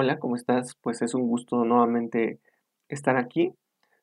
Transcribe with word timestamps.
Hola, 0.00 0.20
¿cómo 0.20 0.36
estás? 0.36 0.76
Pues 0.80 1.02
es 1.02 1.12
un 1.12 1.26
gusto 1.26 1.64
nuevamente 1.64 2.38
estar 2.88 3.16
aquí. 3.16 3.52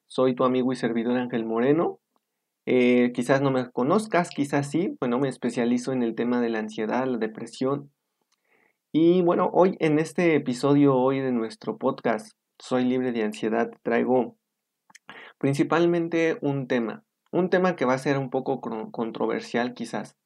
Soy 0.07 0.35
tu 0.35 0.43
amigo 0.43 0.73
y 0.73 0.75
servidor 0.75 1.15
Ángel 1.17 1.45
Moreno. 1.45 2.01
Eh, 2.65 3.13
quizás 3.13 3.41
no 3.41 3.49
me 3.49 3.71
conozcas, 3.71 4.29
quizás 4.29 4.69
sí. 4.69 4.97
Bueno, 4.99 5.19
me 5.19 5.29
especializo 5.29 5.93
en 5.93 6.03
el 6.03 6.13
tema 6.13 6.41
de 6.41 6.49
la 6.49 6.59
ansiedad, 6.59 7.07
la 7.07 7.17
depresión. 7.17 7.93
Y 8.91 9.21
bueno, 9.21 9.49
hoy 9.53 9.77
en 9.79 9.97
este 9.97 10.35
episodio 10.35 10.97
hoy 10.97 11.21
de 11.21 11.31
nuestro 11.31 11.77
podcast 11.77 12.33
Soy 12.59 12.83
libre 12.83 13.13
de 13.13 13.23
ansiedad 13.23 13.71
traigo 13.81 14.35
principalmente 15.37 16.37
un 16.41 16.67
tema. 16.67 17.05
Un 17.31 17.49
tema 17.49 17.77
que 17.77 17.85
va 17.85 17.93
a 17.93 17.99
ser 17.99 18.17
un 18.17 18.29
poco 18.29 18.59
controversial 18.91 19.73
quizás. 19.73 20.17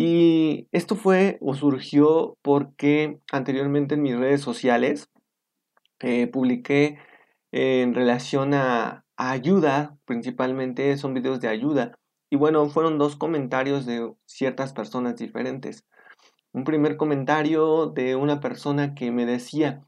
Y 0.00 0.68
esto 0.70 0.94
fue 0.94 1.38
o 1.40 1.54
surgió 1.54 2.38
porque 2.42 3.18
anteriormente 3.32 3.96
en 3.96 4.02
mis 4.02 4.16
redes 4.16 4.40
sociales 4.40 5.10
eh, 5.98 6.28
publiqué 6.28 7.00
en 7.50 7.96
relación 7.96 8.54
a, 8.54 9.04
ayuda, 9.16 9.98
principalmente 10.04 10.96
son 10.98 11.14
videos 11.14 11.40
de 11.40 11.48
ayuda. 11.48 11.98
Y 12.30 12.36
bueno, 12.36 12.68
fueron 12.68 12.96
dos 12.96 13.16
comentarios 13.16 13.86
de 13.86 14.14
ciertas 14.24 14.72
personas 14.72 15.16
diferentes. 15.16 15.84
Un 16.52 16.62
primer 16.62 16.96
comentario 16.96 17.86
de 17.86 18.14
una 18.14 18.38
persona 18.38 18.94
que 18.94 19.10
me 19.10 19.26
decía, 19.26 19.82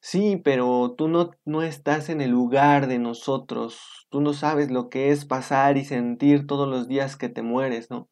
sí, 0.00 0.36
pero 0.36 0.94
tú 0.96 1.08
no, 1.08 1.32
no 1.44 1.64
estás 1.64 2.08
en 2.08 2.20
el 2.20 2.30
lugar 2.30 2.86
de 2.86 3.00
nosotros, 3.00 4.06
tú 4.10 4.20
no 4.20 4.32
sabes 4.32 4.70
lo 4.70 4.90
que 4.90 5.10
es 5.10 5.24
pasar 5.24 5.76
y 5.76 5.84
sentir 5.84 6.46
todos 6.46 6.68
los 6.68 6.86
días 6.86 7.16
que 7.16 7.28
te 7.28 7.42
mueres, 7.42 7.90
¿no? 7.90 8.08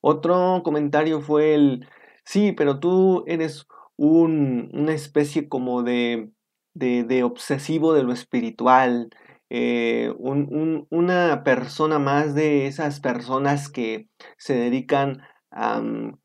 Otro 0.00 0.62
comentario 0.64 1.20
fue 1.20 1.54
el, 1.54 1.86
sí, 2.24 2.52
pero 2.52 2.80
tú 2.80 3.24
eres 3.26 3.66
una 3.96 4.92
especie 4.94 5.48
como 5.48 5.82
de, 5.82 6.30
de, 6.74 7.22
obsesivo 7.22 7.92
de 7.92 8.02
lo 8.02 8.12
espiritual, 8.12 9.10
eh, 9.50 10.14
una 10.18 11.42
persona 11.44 11.98
más 11.98 12.34
de 12.34 12.66
esas 12.66 13.00
personas 13.00 13.68
que 13.68 14.08
se 14.38 14.54
dedican 14.54 15.22
a, 15.50 15.80
mm, 15.80 16.18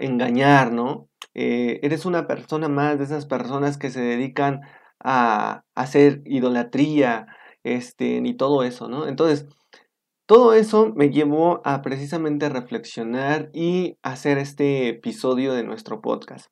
engañar, 0.00 0.72
¿no? 0.72 1.08
Eh, 1.34 1.80
eres 1.82 2.04
una 2.06 2.26
persona 2.26 2.68
más 2.68 2.98
de 2.98 3.04
esas 3.04 3.26
personas 3.26 3.78
que 3.78 3.90
se 3.90 4.00
dedican 4.00 4.60
a, 5.00 5.64
hacer 5.74 6.22
idolatría, 6.26 7.26
este, 7.64 8.20
y 8.24 8.34
todo 8.34 8.62
eso, 8.62 8.88
¿no? 8.88 9.08
Entonces, 9.08 9.46
todo 10.26 10.54
eso 10.54 10.92
me 10.94 11.10
llevó 11.10 11.60
a 11.64 11.82
precisamente 11.82 12.48
reflexionar 12.48 13.50
y 13.52 13.98
hacer 14.02 14.38
este 14.38 14.88
episodio 14.88 15.52
de 15.52 15.64
nuestro 15.64 16.00
podcast. 16.00 16.46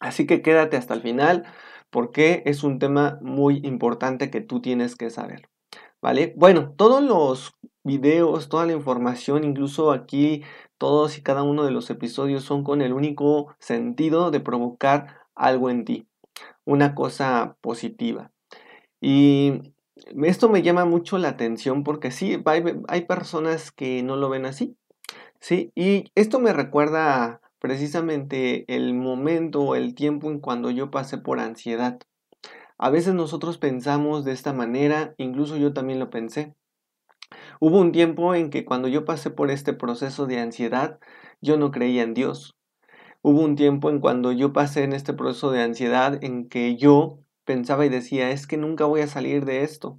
Así 0.00 0.26
que 0.26 0.42
quédate 0.42 0.76
hasta 0.76 0.94
el 0.94 1.02
final 1.02 1.44
porque 1.90 2.42
es 2.46 2.64
un 2.64 2.78
tema 2.78 3.18
muy 3.22 3.60
importante 3.64 4.30
que 4.30 4.40
tú 4.40 4.60
tienes 4.60 4.96
que 4.96 5.10
saber. 5.10 5.48
¿Vale? 6.00 6.32
Bueno, 6.36 6.74
todos 6.76 7.02
los 7.02 7.56
videos, 7.82 8.48
toda 8.48 8.66
la 8.66 8.72
información, 8.72 9.44
incluso 9.44 9.90
aquí 9.90 10.42
todos 10.76 11.18
y 11.18 11.22
cada 11.22 11.42
uno 11.42 11.64
de 11.64 11.72
los 11.72 11.90
episodios 11.90 12.44
son 12.44 12.62
con 12.62 12.82
el 12.82 12.92
único 12.92 13.54
sentido 13.58 14.30
de 14.30 14.40
provocar 14.40 15.22
algo 15.34 15.70
en 15.70 15.84
ti, 15.84 16.06
una 16.64 16.94
cosa 16.94 17.56
positiva. 17.60 18.30
Y 19.00 19.72
esto 20.24 20.48
me 20.48 20.62
llama 20.62 20.84
mucho 20.84 21.18
la 21.18 21.28
atención 21.28 21.84
porque 21.84 22.10
sí, 22.10 22.42
hay, 22.44 23.02
personas 23.06 23.70
que 23.70 24.02
no 24.02 24.16
lo 24.16 24.28
ven 24.28 24.46
así. 24.46 24.76
Sí, 25.40 25.72
y 25.74 26.10
esto 26.14 26.40
me 26.40 26.52
recuerda 26.52 27.40
precisamente 27.60 28.64
el 28.74 28.94
momento 28.94 29.74
el 29.74 29.94
tiempo 29.94 30.30
en 30.30 30.40
cuando 30.40 30.70
yo 30.70 30.90
pasé 30.90 31.18
por 31.18 31.40
ansiedad. 31.40 31.98
A 32.78 32.90
veces 32.90 33.14
nosotros 33.14 33.58
pensamos 33.58 34.24
de 34.24 34.32
esta 34.32 34.52
manera, 34.52 35.14
incluso 35.18 35.56
yo 35.56 35.72
también 35.72 35.98
lo 35.98 36.10
pensé. 36.10 36.54
Hubo 37.60 37.80
un 37.80 37.92
tiempo 37.92 38.34
en 38.34 38.50
que 38.50 38.64
cuando 38.64 38.88
yo 38.88 39.04
pasé 39.04 39.30
por 39.30 39.50
este 39.50 39.72
proceso 39.72 40.26
de 40.26 40.38
ansiedad, 40.40 40.98
yo 41.40 41.56
no 41.56 41.70
creía 41.70 42.02
en 42.02 42.14
Dios. 42.14 42.56
Hubo 43.22 43.42
un 43.42 43.56
tiempo 43.56 43.90
en 43.90 44.00
cuando 44.00 44.32
yo 44.32 44.52
pasé 44.52 44.84
en 44.84 44.92
este 44.92 45.12
proceso 45.12 45.50
de 45.50 45.62
ansiedad 45.62 46.22
en 46.22 46.48
que 46.48 46.76
yo 46.76 47.18
pensaba 47.48 47.86
y 47.86 47.88
decía, 47.88 48.30
es 48.30 48.46
que 48.46 48.58
nunca 48.58 48.84
voy 48.84 49.00
a 49.00 49.06
salir 49.06 49.46
de 49.46 49.62
esto. 49.62 49.98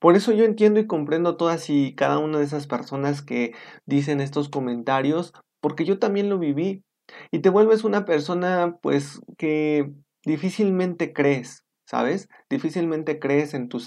Por 0.00 0.16
eso 0.16 0.32
yo 0.32 0.44
entiendo 0.44 0.80
y 0.80 0.86
comprendo 0.86 1.38
todas 1.38 1.70
y 1.70 1.94
cada 1.94 2.18
una 2.18 2.38
de 2.38 2.44
esas 2.44 2.66
personas 2.66 3.22
que 3.22 3.54
dicen 3.86 4.20
estos 4.20 4.50
comentarios, 4.50 5.32
porque 5.62 5.86
yo 5.86 5.98
también 5.98 6.28
lo 6.28 6.38
viví. 6.38 6.84
Y 7.30 7.38
te 7.38 7.48
vuelves 7.48 7.84
una 7.84 8.04
persona, 8.04 8.76
pues, 8.82 9.18
que 9.38 9.90
difícilmente 10.26 11.14
crees, 11.14 11.64
¿sabes? 11.86 12.28
Difícilmente 12.50 13.18
crees 13.18 13.54
en 13.54 13.70
tu 13.70 13.80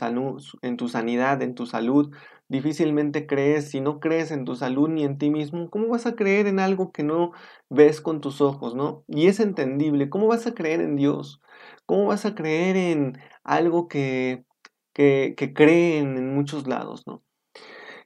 en 0.63 0.78
tu 0.78 0.90
sanidad, 0.90 1.40
en 1.44 1.53
tu 1.53 1.68
salud. 1.68 2.12
Difícilmente 2.50 3.28
crees, 3.28 3.69
si 3.69 3.79
no 3.79 4.00
crees 4.00 4.31
en 4.31 4.44
tu 4.44 4.56
salud 4.56 4.90
ni 4.90 5.03
en 5.03 5.19
ti 5.19 5.29
mismo, 5.29 5.69
¿cómo 5.69 5.88
vas 5.90 6.07
a 6.07 6.16
creer 6.16 6.47
en 6.47 6.59
algo 6.59 6.91
que 6.91 7.03
no 7.03 7.31
ves 7.69 8.02
con 8.02 8.22
tus 8.22 8.41
ojos, 8.41 8.73
no? 8.73 9.03
Y 9.07 9.28
es 9.28 9.40
entendible. 9.40 10.09
¿Cómo 10.09 10.25
vas 10.28 10.47
a 10.47 10.56
creer 10.56 10.81
en 10.81 10.96
Dios? 10.96 11.41
¿Cómo 11.86 12.08
vas 12.08 12.26
a 12.26 12.36
creer 12.36 12.76
en 12.78 13.18
algo 13.44 13.88
que, 13.88 14.46
que, 14.94 15.54
creen 15.56 16.18
en 16.18 16.36
muchos 16.36 16.68
lados, 16.68 17.06
¿no? 17.08 17.24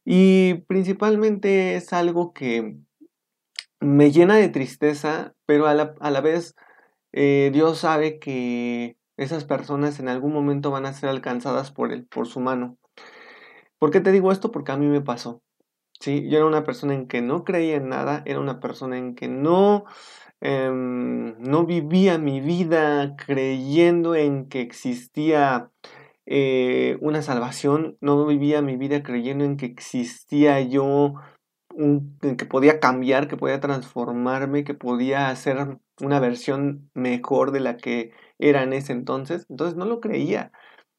Y 0.06 0.56
principalmente 0.68 1.76
es 1.76 1.94
algo 1.94 2.34
que 2.34 2.78
me 3.80 4.12
llena 4.12 4.36
de 4.36 4.50
tristeza, 4.50 5.36
pero 5.46 5.68
a 5.68 5.74
la, 5.76 6.22
vez 6.22 6.56
eh, 7.12 7.52
Dios 7.54 7.80
sabe 7.80 8.20
que 8.20 8.98
esas 9.18 9.46
personas 9.46 10.00
en 10.00 10.10
algún 10.10 10.34
momento 10.34 10.72
van 10.72 10.86
a 10.86 10.94
ser 10.94 11.10
alcanzadas 11.10 11.72
por 11.72 11.92
Él, 11.92 12.06
por 12.06 12.28
su 12.28 12.40
mano. 12.40 12.78
¿Por 13.80 13.92
qué 13.92 14.00
te 14.00 14.12
digo 14.12 14.32
esto? 14.32 14.52
Porque 14.52 14.72
a 14.72 14.78
mí 14.78 14.88
me 14.88 15.02
pasó. 15.02 15.42
¿Sí? 16.00 16.30
Yo 16.30 16.38
era 16.38 16.46
una 16.46 16.64
persona 16.64 16.94
en 16.94 17.08
que 17.08 17.22
no 17.22 17.44
creía 17.44 17.78
en 17.78 17.90
nada, 17.90 18.24
era 18.26 18.40
una 18.40 18.60
persona 18.60 18.98
en 18.98 19.16
que 19.16 19.28
no 19.28 19.86
Em, 20.40 21.36
no 21.40 21.66
vivía 21.66 22.18
mi 22.20 22.42
vida 22.42 23.16
creyendo 23.16 24.16
en 24.16 24.48
que 24.50 24.62
existía 24.62 25.72
eh, 26.26 26.98
una 27.02 27.22
salvación, 27.24 27.98
no 28.02 28.26
vivía 28.28 28.62
mi 28.62 28.78
vida 28.78 29.02
creyendo 29.02 29.46
en 29.46 29.58
que 29.58 29.66
existía 29.66 30.62
yo, 30.62 31.16
en 31.76 32.38
que 32.38 32.46
podía 32.46 32.80
cambiar, 32.80 33.28
que 33.28 33.38
podía 33.38 33.60
transformarme, 33.60 34.64
que 34.64 34.74
podía 34.74 35.30
hacer 35.30 35.80
una 36.02 36.20
versión 36.20 36.90
mejor 36.94 37.52
de 37.52 37.60
la 37.62 37.78
que 37.78 38.12
era 38.40 38.64
en 38.64 38.74
ese 38.74 38.94
entonces. 38.94 39.46
Entonces 39.50 39.76
no 39.78 39.86
lo 39.86 40.02
creía. 40.02 40.52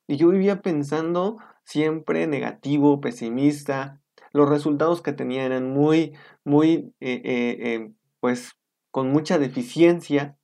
Y 0.09 0.17
yo 0.17 0.29
vivía 0.31 0.63
pensando 0.63 1.39
siempre 1.65 2.27
negativo, 2.27 3.01
pesimista. 3.01 4.01
Los 4.33 4.49
resultados 4.49 5.03
que 5.03 5.13
tenía 5.13 5.45
eran 5.45 5.71
muy, 5.71 6.15
muy, 6.45 6.95
eh, 7.01 7.23
eh, 7.25 7.93
pues 8.21 8.53
con 8.91 9.11
mucha 9.11 9.39
deficiencia. 9.39 10.37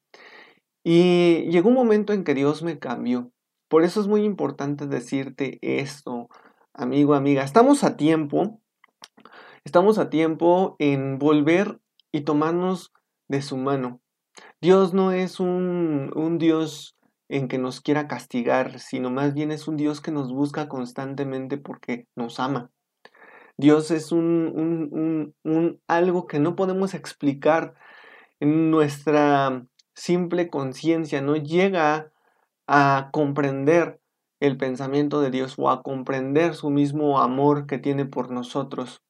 Y 0.82 1.48
llegó 1.50 1.68
un 1.68 1.74
momento 1.74 2.12
en 2.12 2.24
que 2.24 2.34
Dios 2.34 2.62
me 2.62 2.78
cambió. 2.78 3.32
Por 3.68 3.84
eso 3.84 4.00
es 4.00 4.06
muy 4.06 4.24
importante 4.24 4.86
decirte 4.86 5.58
esto, 5.62 6.28
amigo, 6.72 7.14
amiga. 7.14 7.42
Estamos 7.42 7.82
a 7.82 7.96
tiempo, 7.96 8.60
estamos 9.64 9.98
a 9.98 10.10
tiempo 10.10 10.76
en 10.78 11.18
volver 11.18 11.80
y 12.12 12.20
tomarnos 12.20 12.92
de 13.28 13.42
su 13.42 13.56
mano. 13.56 14.00
Dios 14.60 14.94
no 14.94 15.12
es 15.12 15.40
un, 15.40 16.12
un 16.14 16.38
Dios 16.38 16.96
en 17.28 17.48
que 17.48 17.58
nos 17.58 17.80
quiera 17.80 18.06
castigar, 18.06 18.78
sino 18.78 19.10
más 19.10 19.34
bien 19.34 19.50
es 19.50 19.66
un 19.66 19.76
Dios 19.76 20.00
que 20.00 20.10
nos 20.10 20.32
busca 20.32 20.68
constantemente 20.68 21.56
porque 21.56 22.06
nos 22.14 22.38
ama. 22.38 22.70
Dios 23.56 23.90
es 23.90 24.12
un, 24.12 24.52
un, 24.54 25.34
un, 25.44 25.80
algo 25.86 26.26
que 26.26 26.40
no 26.40 26.56
podemos 26.56 26.94
explicar 26.94 27.74
nuestra 28.40 29.66
simple 29.94 30.48
conciencia 30.50 31.20
no 31.22 31.36
llega 31.36 32.12
a 32.66 33.10
comprender 33.12 34.00
el 34.40 34.56
pensamiento 34.56 35.20
de 35.20 35.30
Dios 35.30 35.54
o 35.58 35.70
a 35.70 35.82
comprender 35.82 36.54
su 36.54 36.70
mismo 36.70 37.20
amor 37.20 37.66
que 37.66 37.78
tiene 37.78 38.06
por 38.06 38.30
nosotros. 38.30 39.02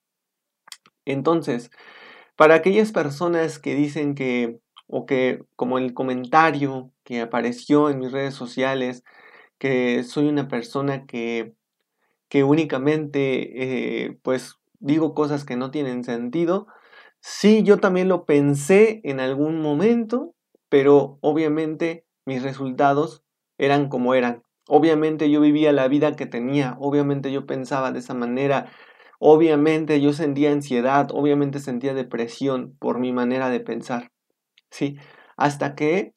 Entonces, 1.04 1.70
Para 2.36 2.56
aquellas 2.56 2.92
personas 2.92 3.58
que 3.60 3.74
dicen 3.76 4.14
que, 4.16 4.60
o 4.88 5.06
que 5.06 5.44
como 5.56 5.78
el 5.78 5.94
comentario 5.94 6.92
que 7.04 7.20
apareció 7.22 7.90
en 7.90 8.00
mis 8.00 8.12
redes 8.12 8.34
sociales, 8.34 9.04
que 9.58 10.04
soy 10.04 10.28
una 10.28 10.48
persona 10.48 11.06
que, 11.06 11.54
que 12.28 12.44
únicamente 12.44 14.04
eh, 14.06 14.18
pues 14.22 14.56
digo 14.80 15.14
cosas 15.14 15.44
que 15.44 15.56
no 15.56 15.70
tienen 15.70 16.04
sentido, 16.04 16.66
sí, 17.20 17.62
yo 17.62 17.78
también 17.78 18.08
lo 18.08 18.26
pensé 18.26 19.00
en 19.04 19.20
algún 19.20 19.62
momento, 19.62 20.34
pero 20.68 21.18
obviamente 21.20 22.04
mis 22.26 22.42
resultados 22.42 23.22
eran 23.58 23.88
como 23.88 24.14
eran. 24.14 24.42
Obviamente 24.68 25.30
yo 25.30 25.40
vivía 25.40 25.72
la 25.72 25.88
vida 25.88 26.16
que 26.16 26.26
tenía, 26.26 26.76
obviamente 26.78 27.30
yo 27.32 27.46
pensaba 27.46 27.92
de 27.92 27.98
esa 27.98 28.14
manera, 28.14 28.70
obviamente 29.18 30.00
yo 30.00 30.12
sentía 30.12 30.52
ansiedad, 30.52 31.08
obviamente 31.12 31.58
sentía 31.60 31.94
depresión 31.94 32.76
por 32.78 32.98
mi 32.98 33.12
manera 33.12 33.50
de 33.50 33.60
pensar. 33.60 34.10
¿Sí? 34.70 34.96
Hasta 35.36 35.74
que 35.74 36.13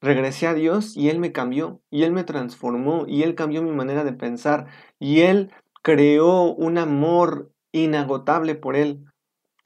regresé 0.00 0.46
a 0.46 0.54
Dios 0.54 0.96
y 0.96 1.10
Él 1.10 1.18
me 1.18 1.32
cambió, 1.32 1.80
y 1.90 2.04
Él 2.04 2.12
me 2.12 2.24
transformó, 2.24 3.04
y 3.06 3.22
Él 3.22 3.34
cambió 3.34 3.62
mi 3.62 3.72
manera 3.72 4.04
de 4.04 4.12
pensar, 4.12 4.66
y 4.98 5.20
Él 5.20 5.52
creó 5.82 6.52
un 6.54 6.78
amor 6.78 7.50
inagotable 7.72 8.54
por 8.54 8.76
Él. 8.76 9.04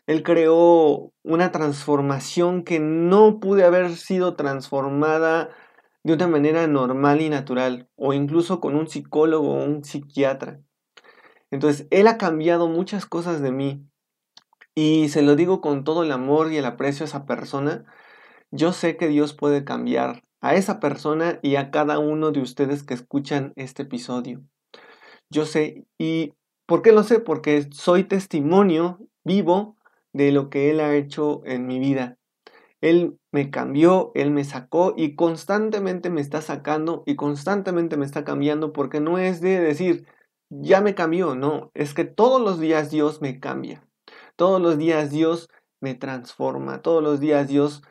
Él 0.07 0.23
creó 0.23 1.13
una 1.23 1.53
transformación 1.53 2.65
que 2.65 2.81
no 2.81 3.41
pude 3.41 3.65
haber 3.65 3.95
sido 3.97 4.35
transformada 4.35 5.51
de 6.05 6.15
una 6.15 6.27
manera 6.27 6.67
normal 6.67 7.21
y 7.21 7.29
natural, 7.29 7.89
o 7.97 8.13
incluso 8.13 8.61
con 8.61 8.75
un 8.75 8.89
psicólogo 8.89 9.53
o 9.53 9.65
un 9.65 9.85
psiquiatra. 9.85 10.61
Entonces, 11.51 11.87
Él 11.91 12.09
ha 12.09 12.19
cambiado 12.19 12.67
muchas 12.69 13.07
cosas 13.07 13.41
de 13.41 13.53
mí, 13.53 13.87
y 14.75 15.11
se 15.11 15.23
lo 15.23 15.37
digo 15.37 15.61
con 15.61 15.85
todo 15.85 16.03
el 16.03 16.13
amor 16.13 16.51
y 16.51 16.57
el 16.57 16.65
aprecio 16.65 17.05
a 17.05 17.09
esa 17.09 17.27
persona. 17.27 17.85
Yo 18.55 18.75
sé 18.75 18.99
que 18.99 19.09
Dios 19.09 19.33
puede 19.33 19.65
cambiar 19.65 20.23
a 20.43 20.55
esa 20.55 20.79
persona 20.79 21.39
y 21.43 21.57
a 21.57 21.71
cada 21.71 21.99
uno 21.99 22.33
de 22.33 22.41
ustedes 22.41 22.83
que 22.83 22.93
escuchan 22.93 23.55
este 23.57 23.85
episodio. 23.85 24.43
Yo 25.31 25.47
sé, 25.47 25.87
y 25.99 26.35
¿por 26.67 26.83
qué 26.83 26.93
lo 26.93 27.03
sé? 27.03 27.19
Porque 27.19 27.69
soy 27.73 28.05
testimonio 28.05 28.99
vivo 29.25 29.79
de 30.13 30.33
lo 30.33 30.51
que 30.51 30.71
Él 30.71 30.81
ha 30.81 30.95
hecho 30.95 31.41
en 31.47 31.67
mi 31.67 31.79
vida. 31.79 32.19
Él 32.83 33.17
me 33.31 33.51
cambió, 33.51 34.13
Él 34.15 34.31
me 34.31 34.45
sacó 34.45 34.93
y 34.99 35.15
constantemente 35.15 36.11
me 36.11 36.21
está 36.21 36.43
sacando 36.43 37.05
y 37.07 37.17
constantemente 37.17 37.97
me 37.97 38.05
está 38.05 38.23
cambiando 38.23 38.75
porque 38.75 39.01
no 39.01 39.17
es 39.17 39.41
de 39.41 39.61
decir, 39.61 40.07
ya 40.51 40.83
me 40.83 40.95
cambió, 40.95 41.35
no, 41.35 41.71
es 41.73 41.95
que 41.95 42.05
todos 42.05 42.43
los 42.43 42.61
días 42.61 42.91
Dios 42.91 43.23
me 43.23 43.41
cambia, 43.41 43.89
todos 44.37 44.61
los 44.61 44.77
días 44.77 45.11
Dios 45.11 45.49
me 45.81 45.95
transforma, 45.95 46.83
todos 46.83 47.03
los 47.03 47.19
días 47.19 47.49
Dios 47.49 47.83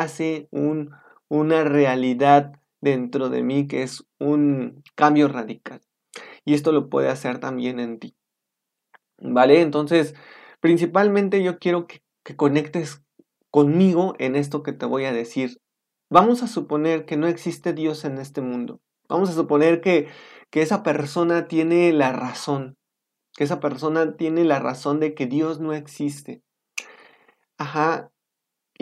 hace 0.00 0.48
un, 0.50 0.90
una 1.28 1.64
realidad 1.64 2.52
dentro 2.80 3.28
de 3.28 3.42
mí 3.42 3.66
que 3.66 3.82
es 3.82 4.04
un 4.18 4.82
cambio 4.94 5.28
radical. 5.28 5.82
Y 6.44 6.54
esto 6.54 6.72
lo 6.72 6.88
puede 6.88 7.08
hacer 7.08 7.38
también 7.38 7.78
en 7.78 7.98
ti. 7.98 8.16
¿Vale? 9.18 9.60
Entonces, 9.60 10.14
principalmente 10.60 11.42
yo 11.42 11.58
quiero 11.58 11.86
que, 11.86 12.02
conectes 12.36 13.02
conmigo 13.50 14.14
en 14.18 14.36
esto 14.36 14.62
que 14.62 14.72
te 14.72 14.86
voy 14.86 15.04
a 15.04 15.12
decir. 15.12 15.60
Vamos 16.08 16.42
a 16.42 16.48
suponer 16.48 17.04
que 17.04 17.16
no 17.16 17.26
existe 17.26 17.72
Dios 17.72 18.04
en 18.04 18.18
este 18.18 18.40
mundo. 18.40 18.80
Vamos 19.08 19.28
a 19.30 19.34
suponer 19.34 19.80
que, 19.80 20.08
que 20.50 20.62
esa 20.62 20.82
persona 20.82 21.48
tiene 21.48 21.92
la 21.92 22.12
razón, 22.12 22.76
que 23.34 23.44
esa 23.44 23.60
persona 23.60 24.16
tiene 24.16 24.44
la 24.44 24.60
razón 24.60 25.00
de 25.00 25.14
que 25.14 25.26
Dios 25.26 25.60
no 25.60 25.74
existe. 25.74 26.42
Ajá. 27.58 28.11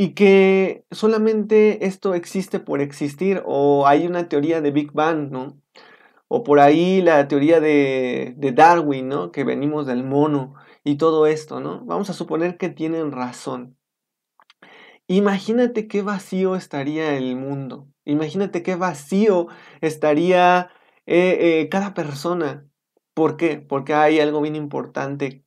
Y 0.00 0.14
que 0.14 0.87
solamente 0.91 1.85
esto 1.85 2.14
existe 2.14 2.58
por 2.58 2.81
existir, 2.81 3.43
o 3.44 3.87
hay 3.87 4.06
una 4.06 4.31
teoría 4.31 4.62
de 4.62 4.70
Big 4.70 4.93
Bang, 4.93 5.31
¿no? 5.31 5.61
O 6.26 6.43
por 6.43 6.58
ahí 6.58 7.02
la 7.02 7.29
teoría 7.29 7.61
de, 7.61 8.35
Darwin, 8.55 9.08
¿no? 9.08 9.31
Que 9.31 9.44
venimos 9.44 9.87
del 9.87 10.02
mono 10.02 10.55
y 10.85 10.97
todo 10.97 11.26
esto, 11.26 11.61
¿no? 11.61 11.85
Vamos 11.85 12.08
a 12.08 12.14
suponer 12.14 12.56
que 12.56 12.70
tienen 12.70 13.12
razón. 13.12 13.76
Imagínate 15.06 15.87
qué 15.87 16.00
vacío 16.00 16.56
estaría 16.56 17.14
el 17.19 17.37
mundo. 17.37 17.87
Imagínate 18.06 18.62
qué 18.62 18.76
vacío 18.76 19.49
estaría 19.82 20.70
eh, 21.05 21.61
eh, 21.61 21.69
cada 21.69 21.93
persona. 21.93 22.67
¿Por 23.12 23.37
qué? 23.37 23.58
Porque 23.58 23.93
hay 23.93 24.19
algo 24.19 24.41
bien 24.41 24.56
importante, 24.56 25.44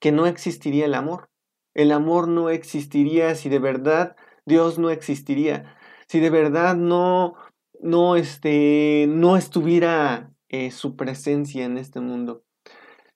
que 0.00 0.12
no 0.12 0.26
existiría 0.26 0.86
el 0.86 0.94
amor. 0.94 1.31
El 1.74 1.92
amor 1.92 2.28
no 2.28 2.50
existiría 2.50 3.34
si 3.34 3.48
de 3.48 3.58
verdad 3.58 4.16
Dios 4.44 4.78
no 4.78 4.90
existiría. 4.90 5.76
Si 6.06 6.20
de 6.20 6.30
verdad 6.30 6.76
no, 6.76 7.34
no, 7.80 8.16
este, 8.16 9.06
no 9.08 9.36
estuviera 9.36 10.32
eh, 10.48 10.70
su 10.70 10.96
presencia 10.96 11.64
en 11.64 11.78
este 11.78 12.00
mundo. 12.00 12.44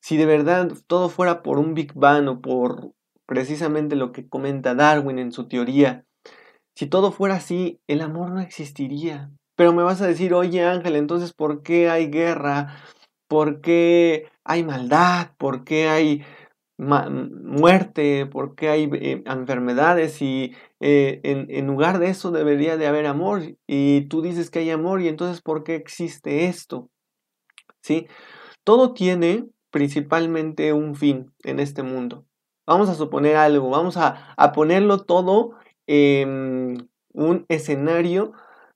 Si 0.01 0.17
de 0.17 0.27
verdad 0.27 0.73
todo 0.87 1.09
fuera 1.09 1.43
por 1.43 1.59
un 1.59 1.75
Big 1.75 1.93
Bang 1.95 2.29
o 2.29 2.41
por 2.41 2.93
precisamente 3.27 3.97
lo 3.97 4.13
que 4.13 4.29
comenta 4.29 4.75
Darwin 4.75 5.19
en 5.19 5.33
su 5.33 5.49
teoría. 5.49 6.05
Si 6.75 6.87
todo 6.87 7.11
fuera 7.11 7.37
así, 7.37 7.81
el 7.87 8.01
amor 8.01 8.31
no 8.31 8.41
existiría. 8.41 9.31
Pero 9.57 9.73
me 9.73 9.83
vas 9.83 10.01
a 10.01 10.07
decir, 10.07 10.33
oye 10.35 10.65
Ángel, 10.65 10.97
entonces 10.97 11.33
¿por 11.33 11.63
qué 11.63 11.89
hay 11.89 12.09
guerra? 12.09 12.77
¿Por 13.27 13.61
qué 13.61 14.29
hay 14.45 14.63
maldad? 14.63 15.31
¿Por 15.39 15.65
qué 15.65 15.89
hay 15.89 16.25
muerte? 16.79 18.27
¿Por 18.27 18.55
qué 18.55 18.69
hay 18.69 18.91
eh, 18.95 19.23
enfermedades? 19.27 20.21
Y 20.23 20.55
eh, 20.81 21.21
en, 21.25 21.47
en 21.51 21.67
lugar 21.67 21.99
de 21.99 22.09
eso 22.09 22.31
debería 22.31 22.77
de 22.77 22.87
haber 22.87 23.07
amor. 23.07 23.43
Y 23.67 24.03
tú 24.09 24.23
dices 24.23 24.51
que 24.51 24.61
hay 24.61 24.71
amor 24.71 25.01
y 25.03 25.09
entonces 25.09 25.43
¿por 25.43 25.65
qué 25.65 25.75
existe 25.75 26.47
esto? 26.47 26.91
¿Sí? 27.83 28.07
Todo 28.65 28.95
tiene 28.95 29.49
principalmente 29.71 30.73
un 30.73 30.95
fin 30.95 31.33
en 31.45 31.61
este 31.61 31.83
mundo. 31.83 32.25
Vamos 32.67 32.89
a 32.89 32.95
suponer 32.95 33.37
algo, 33.37 33.71
vamos 33.71 33.97
a, 33.97 34.35
ponerlo 34.55 35.05
todo 35.05 35.53
en 35.87 36.89
un 37.13 37.45
escenario 37.49 38.33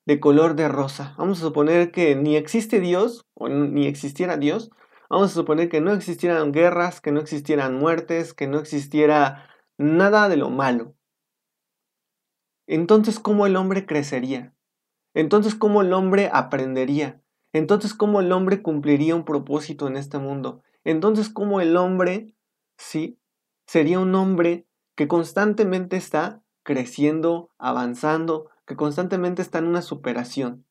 de 0.06 0.20
color 0.20 0.55
de 0.55 0.69
rosa. 0.69 1.14
Vamos 1.19 1.38
a 1.38 1.46
suponer 1.46 1.91
que 1.91 2.14
ni 2.14 2.37
existe 2.37 2.81
Dios, 2.81 3.26
o 3.35 3.49
ni 3.49 3.87
existiera 3.87 4.37
Dios. 4.37 4.70
Vamos 5.10 5.32
a 5.32 5.34
suponer 5.34 5.68
que 5.68 5.80
no 5.80 5.92
existieran 5.92 6.52
guerras, 6.52 7.00
que 7.00 7.12
no 7.12 7.20
existieran 7.20 7.74
muertes, 7.74 8.32
que 8.32 8.46
no 8.46 8.58
existiera 8.58 9.48
nada 9.76 10.28
de 10.28 10.36
lo 10.38 10.48
malo. 10.48 10.94
Entonces, 12.67 13.19
¿cómo 13.19 13.44
el 13.44 13.56
hombre 13.56 13.84
crecería? 13.84 14.55
Entonces, 15.12 15.55
¿cómo 15.55 15.82
el 15.82 15.93
hombre 15.93 16.31
aprendería? 16.32 17.20
Entonces, 17.52 17.93
¿cómo 17.93 18.20
el 18.20 18.31
hombre 18.31 18.62
cumpliría 18.62 19.17
un 19.17 19.24
propósito 19.24 19.88
en 19.88 19.96
este 19.96 20.19
mundo? 20.19 20.62
Entonces, 20.84 21.29
¿cómo 21.29 21.60
el 21.60 21.76
hombre, 21.76 22.32
sí, 22.79 23.19
sería 23.67 23.98
un 23.98 24.14
hombre 24.14 24.67
que 24.94 25.08
constantemente 25.08 25.96
está 25.96 26.43
creciendo, 26.62 27.50
avanzando, 27.58 28.50
que 28.67 28.76
constantemente 28.76 29.43
está 29.43 29.58
en 29.58 29.67
una 29.67 29.82
superación. 29.82 30.64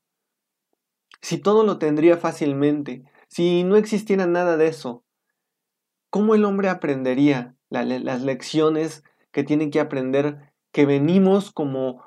Si 1.22 1.38
todo 1.38 1.64
lo 1.64 1.80
tendría 1.80 2.16
fácilmente, 2.16 3.04
si 3.30 3.64
no 3.64 3.78
existiera 3.78 4.26
nada 4.26 4.58
de 4.58 4.68
eso, 4.68 5.06
¿cómo 6.10 6.36
el 6.36 6.44
hombre 6.46 6.70
aprendería 6.70 7.56
las 7.70 8.22
lecciones 8.22 9.04
que 9.32 9.44
tiene 9.44 9.70
que 9.70 9.80
aprender, 9.80 10.52
que 10.72 10.86
venimos 10.88 11.52
como, 11.52 12.04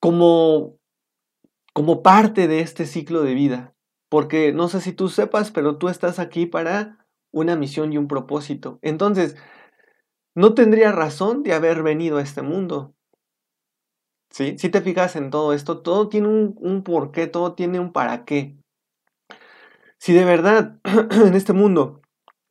como, 0.00 0.76
como 1.72 2.02
parte 2.02 2.48
de 2.48 2.60
este 2.60 2.86
ciclo 2.86 3.22
de 3.22 3.34
vida? 3.34 3.74
Porque 4.08 4.52
no 4.52 4.68
sé 4.68 4.80
si 4.80 4.92
tú 4.92 5.08
sepas, 5.08 5.52
pero 5.52 5.78
tú 5.78 5.88
estás 5.88 6.18
aquí 6.18 6.46
para 6.46 7.06
una 7.30 7.54
misión 7.54 7.92
y 7.92 7.98
un 7.98 8.08
propósito. 8.08 8.80
Entonces, 8.82 9.36
no 10.34 10.54
tendría 10.54 10.90
razón 10.90 11.44
de 11.44 11.54
haber 11.54 11.84
venido 11.84 12.18
a 12.18 12.22
este 12.22 12.42
mundo. 12.42 12.94
¿Sí? 14.30 14.58
Si 14.58 14.68
te 14.68 14.80
fijas 14.80 15.14
en 15.14 15.30
todo 15.30 15.52
esto, 15.52 15.82
todo 15.82 16.08
tiene 16.08 16.26
un, 16.26 16.56
un 16.58 16.82
porqué, 16.82 17.28
todo 17.28 17.54
tiene 17.54 17.78
un 17.78 17.92
para 17.92 18.24
qué. 18.24 18.59
Si 20.00 20.14
de 20.14 20.24
verdad 20.24 20.80
en 21.10 21.34
este 21.34 21.52
mundo 21.52 22.00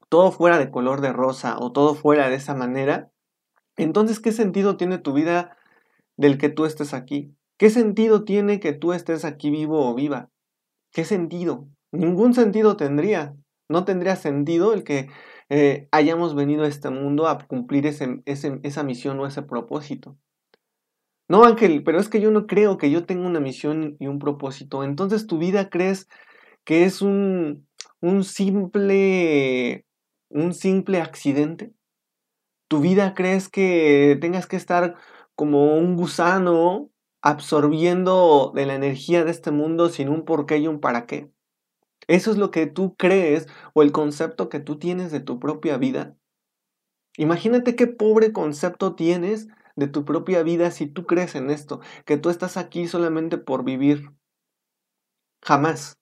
todo 0.08 0.32
fuera 0.32 0.60
de 0.60 0.70
color 0.70 1.02
de 1.02 1.12
rosa 1.12 1.58
o 1.60 1.72
todo 1.72 1.96
fuera 1.96 2.30
de 2.30 2.36
esa 2.36 2.54
manera, 2.54 3.12
entonces 3.76 4.20
¿qué 4.20 4.32
sentido 4.32 4.78
tiene 4.78 5.00
tu 5.00 5.14
vida 5.14 5.58
del 6.16 6.38
que 6.38 6.50
tú 6.50 6.66
estés 6.66 6.94
aquí? 6.94 7.34
¿Qué 7.58 7.72
sentido 7.72 8.24
tiene 8.24 8.60
que 8.60 8.74
tú 8.74 8.94
estés 8.94 9.26
aquí 9.26 9.50
vivo 9.50 9.90
o 9.90 9.96
viva? 9.96 10.30
¿Qué 10.92 11.06
sentido? 11.06 11.68
Ningún 11.92 12.36
sentido 12.36 12.78
tendría. 12.78 13.36
No 13.68 13.84
tendría 13.84 14.16
sentido 14.16 14.74
el 14.74 14.84
que 14.84 15.10
eh, 15.50 15.88
hayamos 15.92 16.36
venido 16.36 16.66
a 16.66 16.68
este 16.68 16.92
mundo 16.92 17.28
a 17.28 17.40
cumplir 17.40 17.88
esa 17.88 18.84
misión 18.84 19.20
o 19.20 19.26
ese 19.26 19.42
propósito. 19.42 20.18
No, 21.28 21.44
Ángel, 21.46 21.84
pero 21.84 22.00
es 22.00 22.10
que 22.10 22.22
yo 22.22 22.30
no 22.30 22.46
creo 22.46 22.78
que 22.78 22.92
yo 22.92 23.06
tenga 23.06 23.28
una 23.28 23.40
misión 23.40 23.98
y 24.00 24.08
un 24.08 24.20
propósito. 24.20 24.84
Entonces 24.84 25.26
tu 25.26 25.40
vida 25.40 25.70
crees 25.70 26.08
que 26.66 26.86
es 26.86 27.02
un, 27.02 27.68
un 28.02 28.24
simple 28.24 29.86
un 30.30 30.54
simple 30.54 31.02
accidente. 31.02 31.74
tu 32.68 32.80
vida 32.82 33.14
crees 33.16 33.50
que 33.50 34.18
tengas 34.22 34.48
que 34.48 34.56
estar 34.56 34.96
como 35.36 35.78
un 35.78 35.96
gusano 35.96 36.92
absorbiendo 37.22 38.52
de 38.56 38.66
la 38.66 38.76
energía 38.76 39.26
de 39.26 39.32
este 39.32 39.52
mundo 39.52 39.90
sin 39.90 40.10
un 40.10 40.24
por 40.26 40.46
qué 40.46 40.58
y 40.60 40.68
un 40.68 40.80
para 40.80 41.06
qué? 41.06 41.32
¿Eso 42.08 42.32
es 42.32 42.38
lo 42.38 42.52
que 42.52 42.68
tú 42.68 42.96
crees 42.98 43.48
o 43.74 43.84
el 43.84 43.92
concepto 43.94 44.50
que 44.50 44.60
tú 44.60 44.80
tienes 44.80 45.12
de 45.12 45.22
tu 45.22 45.40
propia 45.40 45.78
vida? 45.78 46.18
Imagínate 47.18 47.76
qué 47.76 47.86
pobre 47.86 48.34
concepto 48.34 48.96
tienes 48.96 49.48
de 49.76 49.88
tu 49.88 50.06
propia 50.06 50.42
vida 50.42 50.72
si 50.72 50.88
tú 50.88 51.06
crees 51.06 51.36
en 51.36 51.52
esto, 51.52 51.82
que 52.06 52.18
tú 52.18 52.30
estás 52.32 52.58
aquí 52.58 52.88
solamente 52.88 53.38
por 53.38 53.64
vivir. 53.64 54.10
Jamás. 55.48 55.99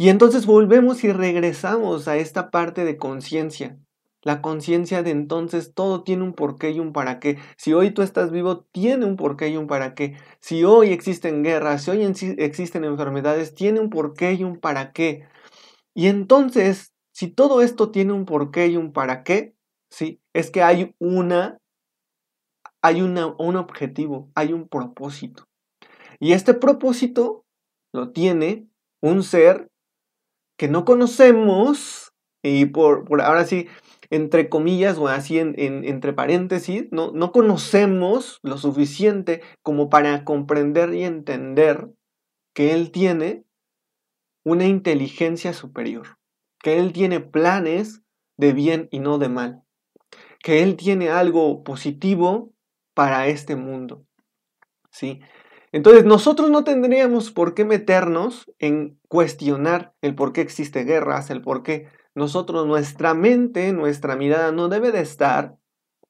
Y 0.00 0.10
entonces 0.10 0.46
volvemos 0.46 1.02
y 1.02 1.12
regresamos 1.12 2.06
a 2.06 2.16
esta 2.16 2.52
parte 2.52 2.84
de 2.84 2.96
conciencia. 2.96 3.76
La 4.22 4.40
conciencia 4.40 5.02
de 5.02 5.10
entonces 5.10 5.74
todo 5.74 6.04
tiene 6.04 6.22
un 6.22 6.34
porqué 6.34 6.70
y 6.70 6.78
un 6.78 6.92
para 6.92 7.18
qué. 7.18 7.38
Si 7.56 7.72
hoy 7.72 7.90
tú 7.90 8.02
estás 8.02 8.30
vivo, 8.30 8.60
tiene 8.70 9.06
un 9.06 9.16
porqué 9.16 9.48
y 9.48 9.56
un 9.56 9.66
para 9.66 9.96
qué. 9.96 10.16
Si 10.38 10.62
hoy 10.62 10.92
existen 10.92 11.42
guerras, 11.42 11.82
si 11.82 11.90
hoy 11.90 12.02
existen 12.38 12.84
enfermedades, 12.84 13.54
tiene 13.54 13.80
un 13.80 13.90
porqué 13.90 14.34
y 14.34 14.44
un 14.44 14.60
para 14.60 14.92
qué. 14.92 15.26
Y 15.94 16.06
entonces, 16.06 16.92
si 17.12 17.26
todo 17.26 17.60
esto 17.60 17.90
tiene 17.90 18.12
un 18.12 18.24
porqué 18.24 18.68
y 18.68 18.76
un 18.76 18.92
para 18.92 19.24
qué, 19.24 19.56
sí, 19.90 20.20
es 20.32 20.52
que 20.52 20.62
hay 20.62 20.94
una, 21.00 21.58
hay 22.82 23.02
una, 23.02 23.34
un 23.36 23.56
objetivo, 23.56 24.30
hay 24.36 24.52
un 24.52 24.68
propósito. 24.68 25.48
Y 26.20 26.34
este 26.34 26.54
propósito 26.54 27.44
lo 27.92 28.12
tiene 28.12 28.68
un 29.00 29.24
ser 29.24 29.68
que 30.58 30.68
no 30.68 30.84
conocemos 30.84 32.12
y 32.42 32.66
por, 32.66 33.04
por 33.04 33.22
ahora 33.22 33.46
sí, 33.46 33.68
entre 34.10 34.48
comillas 34.48 34.98
o 34.98 35.08
así 35.08 35.38
en, 35.38 35.54
entre 35.56 36.12
paréntesis, 36.12 36.86
no, 36.90 37.12
no 37.12 37.32
conocemos 37.32 38.40
lo 38.42 38.58
suficiente 38.58 39.40
como 39.62 39.88
para 39.88 40.24
comprender 40.24 40.92
y 40.92 41.04
entender 41.04 41.88
que 42.54 42.74
Él 42.74 42.90
tiene 42.90 43.44
una 44.44 44.66
inteligencia 44.66 45.52
superior, 45.52 46.18
que 46.60 46.78
Él 46.78 46.92
tiene 46.92 47.20
planes 47.20 48.02
de 48.36 48.52
bien 48.52 48.88
y 48.90 48.98
no 48.98 49.18
de 49.18 49.28
mal, 49.28 49.62
que 50.40 50.62
Él 50.62 50.76
tiene 50.76 51.10
algo 51.10 51.62
positivo 51.62 52.52
para 52.94 53.28
este 53.28 53.56
mundo. 53.56 54.04
¿sí? 54.90 55.20
Entonces 55.72 56.04
nosotros 56.04 56.50
no 56.50 56.64
tendríamos 56.64 57.30
por 57.30 57.54
qué 57.54 57.64
meternos 57.64 58.50
en 58.58 58.98
cuestionar 59.08 59.94
el 60.00 60.14
por 60.14 60.32
qué 60.32 60.40
existe 60.40 60.84
guerras, 60.84 61.30
el 61.30 61.42
por 61.42 61.62
qué 61.62 61.88
nosotros, 62.14 62.66
nuestra 62.66 63.14
mente, 63.14 63.72
nuestra 63.72 64.16
mirada 64.16 64.50
no 64.50 64.68
debe 64.68 64.90
de 64.90 65.00
estar, 65.00 65.56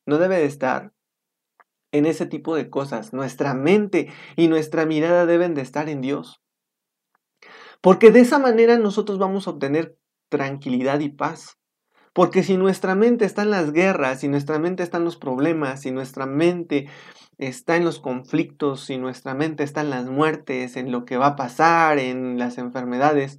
no 0.07 0.19
debe 0.19 0.37
de 0.37 0.47
estar 0.47 0.93
en 1.93 2.07
ese 2.07 2.27
tipo 2.27 2.55
de 2.57 2.71
cosas. 2.71 3.13
Nuestra 3.13 3.55
mente 3.55 4.11
y 4.37 4.49
nuestra 4.49 4.87
mirada 4.87 5.27
deben 5.27 5.55
de 5.55 5.63
estar 5.63 5.89
en 5.89 6.01
Dios. 6.01 6.41
Porque 7.81 8.11
de 8.11 8.21
esa 8.21 8.39
manera 8.39 8.79
nosotros 8.79 9.19
vamos 9.19 9.47
a 9.47 9.51
obtener 9.51 9.99
tranquilidad 10.29 11.01
y 11.01 11.11
paz. 11.11 11.59
Porque 12.19 12.43
si 12.43 12.57
nuestra 12.57 12.97
mente 12.97 13.25
está 13.25 13.43
en 13.43 13.53
las 13.53 13.71
guerras, 13.71 14.19
si 14.19 14.27
nuestra 14.27 14.59
mente 14.59 14.83
está 14.83 14.99
en 14.99 15.05
los 15.05 15.17
problemas, 15.17 15.83
si 15.83 15.93
nuestra 15.93 16.27
mente 16.27 16.89
está 17.39 17.77
en 17.77 17.85
los 17.85 18.01
conflictos, 18.01 18.81
si 18.81 18.99
nuestra 18.99 19.35
mente 19.35 19.63
está 19.63 19.83
en 19.83 19.91
las 19.91 20.07
muertes, 20.07 20.77
en 20.77 20.91
lo 20.91 21.05
que 21.05 21.17
va 21.17 21.27
a 21.27 21.37
pasar, 21.37 22.01
en 22.01 22.37
las 22.37 22.59
enfermedades, 22.59 23.39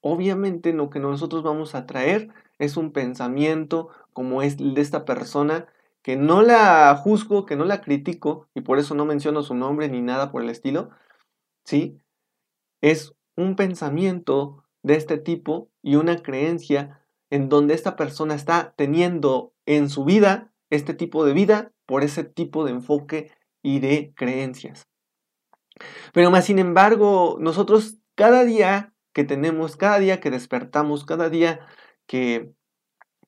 obviamente 0.00 0.72
lo 0.72 0.88
que 0.88 0.98
nosotros 0.98 1.42
vamos 1.42 1.74
a 1.74 1.84
traer 1.84 2.30
es 2.58 2.78
un 2.78 2.90
pensamiento 2.92 3.90
como 4.14 4.40
es 4.40 4.58
el 4.60 4.72
de 4.72 4.80
esta 4.80 5.04
persona 5.04 5.66
que 6.00 6.16
no 6.16 6.40
la 6.40 6.96
juzgo, 6.96 7.44
que 7.44 7.56
no 7.56 7.66
la 7.66 7.82
critico 7.82 8.48
y 8.54 8.62
por 8.62 8.78
eso 8.78 8.94
no 8.94 9.04
menciono 9.04 9.42
su 9.42 9.54
nombre 9.54 9.90
ni 9.90 10.00
nada 10.00 10.32
por 10.32 10.42
el 10.42 10.48
estilo, 10.48 10.88
¿sí? 11.66 11.98
Es 12.80 13.12
un 13.36 13.56
pensamiento 13.56 14.64
de 14.82 14.94
este 14.94 15.18
tipo 15.18 15.68
y 15.82 15.96
una 15.96 16.22
creencia 16.22 17.02
en 17.30 17.48
donde 17.48 17.74
esta 17.74 17.96
persona 17.96 18.34
está 18.34 18.74
teniendo 18.76 19.54
en 19.66 19.88
su 19.90 20.04
vida 20.04 20.52
este 20.70 20.94
tipo 20.94 21.24
de 21.24 21.32
vida 21.32 21.72
por 21.86 22.02
ese 22.02 22.24
tipo 22.24 22.64
de 22.64 22.72
enfoque 22.72 23.30
y 23.62 23.80
de 23.80 24.12
creencias. 24.14 24.88
Pero 26.12 26.30
más 26.30 26.44
sin 26.44 26.58
embargo, 26.58 27.36
nosotros 27.40 27.98
cada 28.14 28.44
día 28.44 28.94
que 29.12 29.24
tenemos, 29.24 29.76
cada 29.76 29.98
día 29.98 30.20
que 30.20 30.30
despertamos, 30.30 31.04
cada 31.04 31.28
día 31.28 31.66
que 32.06 32.52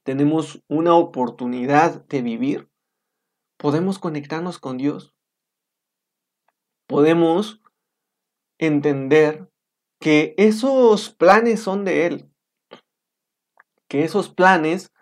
tenemos 0.03 0.63
una 0.69 0.95
oportunidad 0.95 2.07
de 2.07 2.23
vivir, 2.23 2.71
podemos 3.57 3.99
conectarnos 3.99 4.59
con 4.59 4.79
Dios. 4.79 5.15
Podemos 6.87 7.61
entender 8.59 9.51
que 10.01 10.35
esos 10.39 11.11
planes 11.11 11.61
son 11.61 11.85
de 11.85 12.07
Él. 12.07 12.28
Que 13.89 14.05
esos 14.05 14.29
planes 14.29 14.93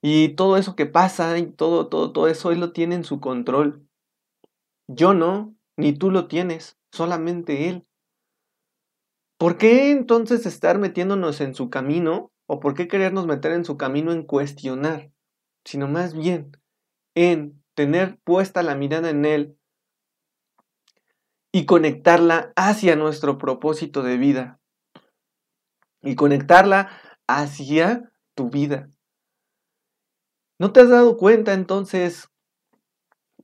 y 0.00 0.30
todo 0.30 0.56
eso 0.56 0.76
que 0.76 0.86
pasa 0.86 1.36
y 1.38 1.46
todo, 1.46 1.88
todo, 1.88 2.12
todo 2.12 2.28
eso 2.28 2.52
Él 2.52 2.60
lo 2.60 2.72
tiene 2.72 2.94
en 2.94 3.04
su 3.04 3.20
control. 3.20 3.86
Yo 4.88 5.14
no, 5.14 5.54
ni 5.76 5.92
tú 5.92 6.10
lo 6.10 6.28
tienes, 6.28 6.78
solamente 6.92 7.68
Él. 7.68 7.86
¿Por 9.38 9.58
qué 9.58 9.90
entonces 9.90 10.46
estar 10.46 10.78
metiéndonos 10.78 11.40
en 11.40 11.54
su 11.54 11.68
camino 11.68 12.30
o 12.46 12.60
por 12.60 12.74
qué 12.74 12.88
querernos 12.88 13.26
meter 13.26 13.52
en 13.52 13.64
su 13.64 13.76
camino 13.76 14.12
en 14.12 14.22
cuestionar, 14.22 15.10
sino 15.64 15.88
más 15.88 16.14
bien 16.14 16.52
en 17.14 17.62
tener 17.74 18.18
puesta 18.24 18.62
la 18.62 18.76
mirada 18.76 19.10
en 19.10 19.24
Él 19.24 19.58
y 21.52 21.66
conectarla 21.66 22.52
hacia 22.56 22.96
nuestro 22.96 23.38
propósito 23.38 24.02
de 24.02 24.16
vida 24.16 24.60
y 26.02 26.14
conectarla 26.14 26.90
hacia 27.26 28.12
tu 28.34 28.50
vida. 28.50 28.90
¿No 30.58 30.72
te 30.72 30.80
has 30.80 30.88
dado 30.88 31.16
cuenta 31.16 31.52
entonces, 31.52 32.30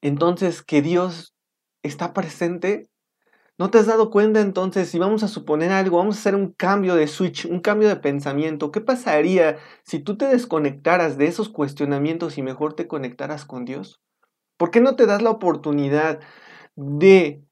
entonces 0.00 0.62
que 0.62 0.82
Dios 0.82 1.34
está 1.82 2.14
presente? 2.14 2.88
¿No 3.58 3.70
te 3.70 3.78
has 3.78 3.86
dado 3.86 4.10
cuenta 4.10 4.40
entonces 4.40 4.88
si 4.88 4.98
vamos 4.98 5.22
a 5.22 5.28
suponer 5.28 5.70
algo, 5.72 5.98
vamos 5.98 6.16
a 6.16 6.20
hacer 6.20 6.34
un 6.34 6.52
cambio 6.52 6.94
de 6.94 7.06
switch, 7.06 7.44
un 7.44 7.60
cambio 7.60 7.88
de 7.88 7.96
pensamiento? 7.96 8.72
¿Qué 8.72 8.80
pasaría 8.80 9.58
si 9.84 9.98
tú 9.98 10.16
te 10.16 10.26
desconectaras 10.26 11.18
de 11.18 11.26
esos 11.26 11.48
cuestionamientos 11.50 12.38
y 12.38 12.42
mejor 12.42 12.74
te 12.74 12.88
conectaras 12.88 13.44
con 13.44 13.64
Dios? 13.64 14.00
¿Por 14.56 14.70
qué 14.70 14.80
no 14.80 14.96
te 14.96 15.06
das 15.06 15.22
la 15.22 15.30
oportunidad 15.30 16.20
de 16.76 17.44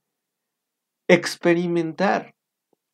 experimentar 1.06 2.34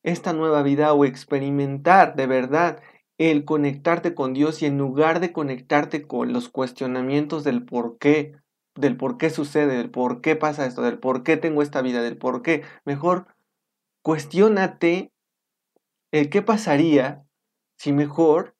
esta 0.02 0.32
nueva 0.32 0.62
vida 0.62 0.92
o 0.92 1.04
experimentar 1.04 2.16
de 2.16 2.26
verdad 2.26 2.82
el 3.18 3.44
conectarte 3.44 4.14
con 4.14 4.34
Dios 4.34 4.62
y 4.62 4.66
en 4.66 4.78
lugar 4.78 5.20
de 5.20 5.32
conectarte 5.32 6.06
con 6.06 6.32
los 6.32 6.48
cuestionamientos 6.48 7.44
del 7.44 7.64
por 7.64 7.98
qué, 7.98 8.36
del 8.74 8.96
por 8.96 9.16
qué 9.16 9.30
sucede, 9.30 9.76
del 9.76 9.90
por 9.90 10.20
qué 10.20 10.36
pasa 10.36 10.66
esto, 10.66 10.82
del 10.82 10.98
por 10.98 11.22
qué 11.22 11.36
tengo 11.36 11.62
esta 11.62 11.82
vida, 11.82 12.02
del 12.02 12.18
por 12.18 12.42
qué, 12.42 12.62
mejor 12.84 13.26
cuestionate 14.02 15.12
el 16.12 16.30
qué 16.30 16.42
pasaría 16.42 17.24
si 17.78 17.92
mejor 17.92 18.54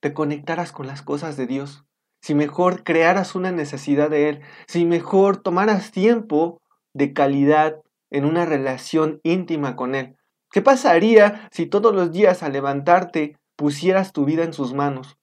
te 0.00 0.12
conectaras 0.12 0.72
con 0.72 0.86
las 0.86 1.02
cosas 1.02 1.36
de 1.36 1.46
Dios, 1.46 1.84
si 2.20 2.34
mejor 2.34 2.84
crearas 2.84 3.34
una 3.34 3.52
necesidad 3.52 4.10
de 4.10 4.28
Él, 4.28 4.40
si 4.66 4.84
mejor 4.84 5.38
tomaras 5.38 5.92
tiempo 5.92 6.60
de 6.92 7.12
calidad 7.12 7.80
en 8.10 8.24
una 8.24 8.44
relación 8.44 9.20
íntima 9.22 9.76
con 9.76 9.94
Él. 9.94 10.16
¿Qué 10.50 10.62
pasaría 10.62 11.48
si 11.50 11.66
todos 11.66 11.94
los 11.94 12.12
días 12.12 12.42
al 12.42 12.52
levantarte 12.52 13.36
pusieras 13.56 14.12
tu 14.12 14.24
vida 14.24 14.44
en 14.44 14.52
sus 14.52 14.74
manos? 14.74 15.18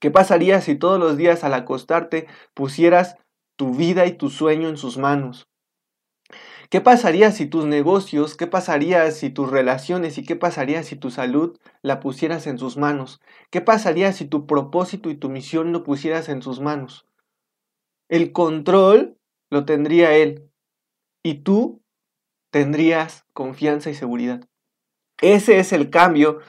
¿Qué 0.00 0.10
pasaría 0.10 0.60
si 0.60 0.74
todos 0.74 0.98
los 0.98 1.16
días 1.16 1.44
al 1.44 1.54
acostarte 1.54 2.26
pusieras 2.54 3.16
tu 3.56 3.74
vida 3.74 4.06
y 4.06 4.12
tu 4.12 4.30
sueño 4.30 4.68
en 4.68 4.76
sus 4.76 4.98
manos? 4.98 5.48
¿Qué 6.70 6.80
pasaría 6.80 7.30
si 7.32 7.46
tus 7.46 7.66
negocios, 7.66 8.34
qué 8.34 8.46
pasaría 8.46 9.10
si 9.10 9.28
tus 9.28 9.50
relaciones 9.50 10.16
y 10.16 10.24
qué 10.24 10.36
pasaría 10.36 10.82
si 10.82 10.96
tu 10.96 11.10
salud 11.10 11.58
la 11.82 12.00
pusieras 12.00 12.46
en 12.46 12.58
sus 12.58 12.78
manos? 12.78 13.20
¿Qué 13.50 13.60
pasaría 13.60 14.12
si 14.12 14.24
tu 14.24 14.46
propósito 14.46 15.10
y 15.10 15.14
tu 15.14 15.28
misión 15.28 15.72
lo 15.72 15.84
pusieras 15.84 16.30
en 16.30 16.40
sus 16.40 16.60
manos? 16.60 17.06
El 18.08 18.32
control 18.32 19.18
lo 19.50 19.66
tendría 19.66 20.16
él 20.16 20.50
y 21.22 21.42
tú 21.42 21.82
tendrías 22.50 23.26
confianza 23.34 23.90
y 23.90 23.94
seguridad. 23.94 24.48
Ese 25.20 25.58
es 25.58 25.72
el 25.72 25.90
cambio 25.90 26.40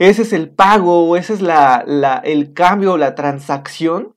ese 0.00 0.22
es 0.22 0.32
el 0.32 0.48
pago 0.48 1.06
o 1.06 1.16
ese 1.16 1.34
es 1.34 1.40
el 1.42 2.52
cambio 2.54 2.94
o 2.94 2.96
la 2.96 3.14
transacción 3.14 4.16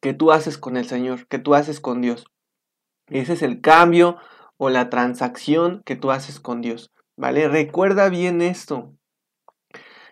que 0.00 0.14
tú 0.14 0.32
haces 0.32 0.56
con 0.56 0.78
el 0.78 0.86
Señor, 0.86 1.26
que 1.28 1.38
tú 1.38 1.54
haces 1.54 1.78
con 1.78 2.00
Dios. 2.00 2.24
Ese 3.08 3.34
es 3.34 3.42
el 3.42 3.60
cambio 3.60 4.16
o 4.56 4.70
la 4.70 4.88
transacción 4.88 5.82
que 5.84 5.94
tú 5.94 6.10
haces 6.10 6.40
con 6.40 6.62
Dios. 6.62 6.90
¿Vale? 7.18 7.48
Recuerda 7.48 8.08
bien 8.08 8.40
esto. 8.40 8.94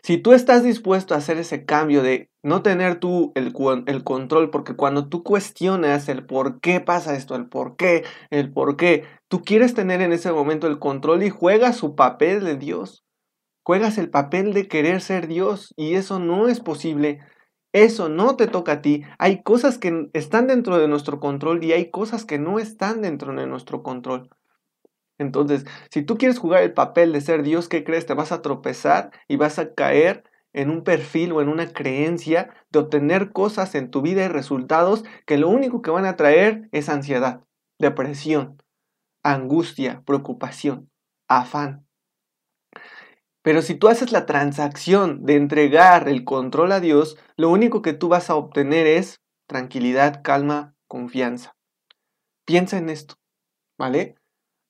Si 0.03 0.19
tú 0.19 0.35
estás 0.35 0.63
dispuesto 0.63 1.15
a 1.15 1.19
hacer 1.19 1.39
ese 1.39 1.65
cambio 1.65 2.03
de 2.03 2.31
no 2.43 2.61
tener 2.61 3.01
tú 3.01 3.33
el, 3.35 3.55
el, 3.87 4.05
control, 4.05 4.51
porque 4.51 4.77
cuando 4.77 5.09
tú 5.09 5.23
cuestionas 5.23 6.11
el 6.11 6.27
por 6.27 6.61
qué 6.61 6.81
pasa 6.81 7.17
esto, 7.17 7.35
el 7.35 7.49
por 7.49 7.77
qué, 7.77 8.05
el 8.29 8.53
por 8.53 8.77
qué, 8.77 9.05
tú 9.29 9.43
quieres 9.43 9.73
tener 9.73 10.03
en 10.03 10.13
ese 10.13 10.33
momento 10.33 10.67
el 10.67 10.79
control 10.79 11.23
y 11.23 11.31
juegas 11.31 11.79
su 11.79 11.97
papel 11.97 12.45
de 12.45 12.57
Dios. 12.57 13.06
Juegas 13.67 13.99
el 13.99 14.11
papel 14.11 14.55
de 14.55 14.69
querer 14.69 15.01
ser 15.01 15.27
Dios 15.27 15.75
y 15.77 15.95
eso 15.95 16.21
no 16.21 16.47
es 16.47 16.61
posible. 16.61 17.19
Eso 17.73 18.09
no 18.09 18.37
te 18.37 18.47
toca 18.47 18.71
a 18.75 18.81
ti. 18.81 19.03
Hay 19.19 19.43
cosas 19.43 19.77
que 19.77 20.09
están 20.13 20.47
dentro 20.47 20.79
de 20.79 20.87
nuestro 20.87 21.19
control 21.19 21.65
y 21.65 21.73
hay 21.73 21.91
cosas 21.91 22.25
que 22.25 22.39
no 22.39 22.61
están 22.61 23.03
dentro 23.03 23.35
de 23.35 23.49
nuestro 23.49 23.83
control. 23.83 24.31
Entonces, 25.19 25.65
si 25.91 26.03
tú 26.03 26.17
quieres 26.17 26.39
jugar 26.39 26.63
el 26.63 26.75
papel 26.75 27.13
de 27.13 27.21
ser 27.21 27.43
Dios, 27.43 27.69
¿qué 27.69 27.83
crees? 27.83 28.07
Te 28.07 28.15
vas 28.15 28.31
a 28.31 28.41
tropezar 28.41 29.11
y 29.27 29.35
vas 29.35 29.59
a 29.59 29.75
caer 29.75 30.23
en 30.53 30.71
un 30.71 30.85
perfil 30.85 31.33
o 31.33 31.43
en 31.43 31.49
una 31.49 31.73
creencia 31.73 32.55
de 32.71 32.79
obtener 32.79 33.33
cosas 33.33 33.75
en 33.75 33.91
tu 33.91 34.01
vida 34.01 34.25
y 34.25 34.29
resultados 34.29 35.03
que 35.27 35.39
lo 35.39 35.49
único 35.49 35.83
que 35.83 35.91
van 35.91 36.07
a 36.07 36.15
traer 36.15 36.69
es 36.71 36.89
ansiedad, 36.89 37.41
depresión, 37.81 38.63
angustia, 39.25 40.05
preocupación, 40.07 40.89
afán. 41.27 41.86
Pero 43.47 43.63
si 43.63 43.77
tú 43.77 43.87
haces 43.87 44.11
la 44.11 44.27
transacción 44.27 45.25
de 45.25 45.37
entregar 45.37 46.09
el 46.09 46.25
control 46.25 46.73
a 46.73 46.81
Dios, 46.81 47.17
lo 47.37 47.49
único 47.49 47.81
que 47.81 47.93
tú 47.93 48.09
vas 48.09 48.29
a 48.29 48.35
obtener 48.35 48.89
es 48.89 49.21
tranquilidad, 49.47 50.21
calma, 50.25 50.75
confianza. 50.89 51.55
Piensa 52.45 52.77
en 52.77 52.91
esto, 52.91 53.15
¿vale? 53.79 54.17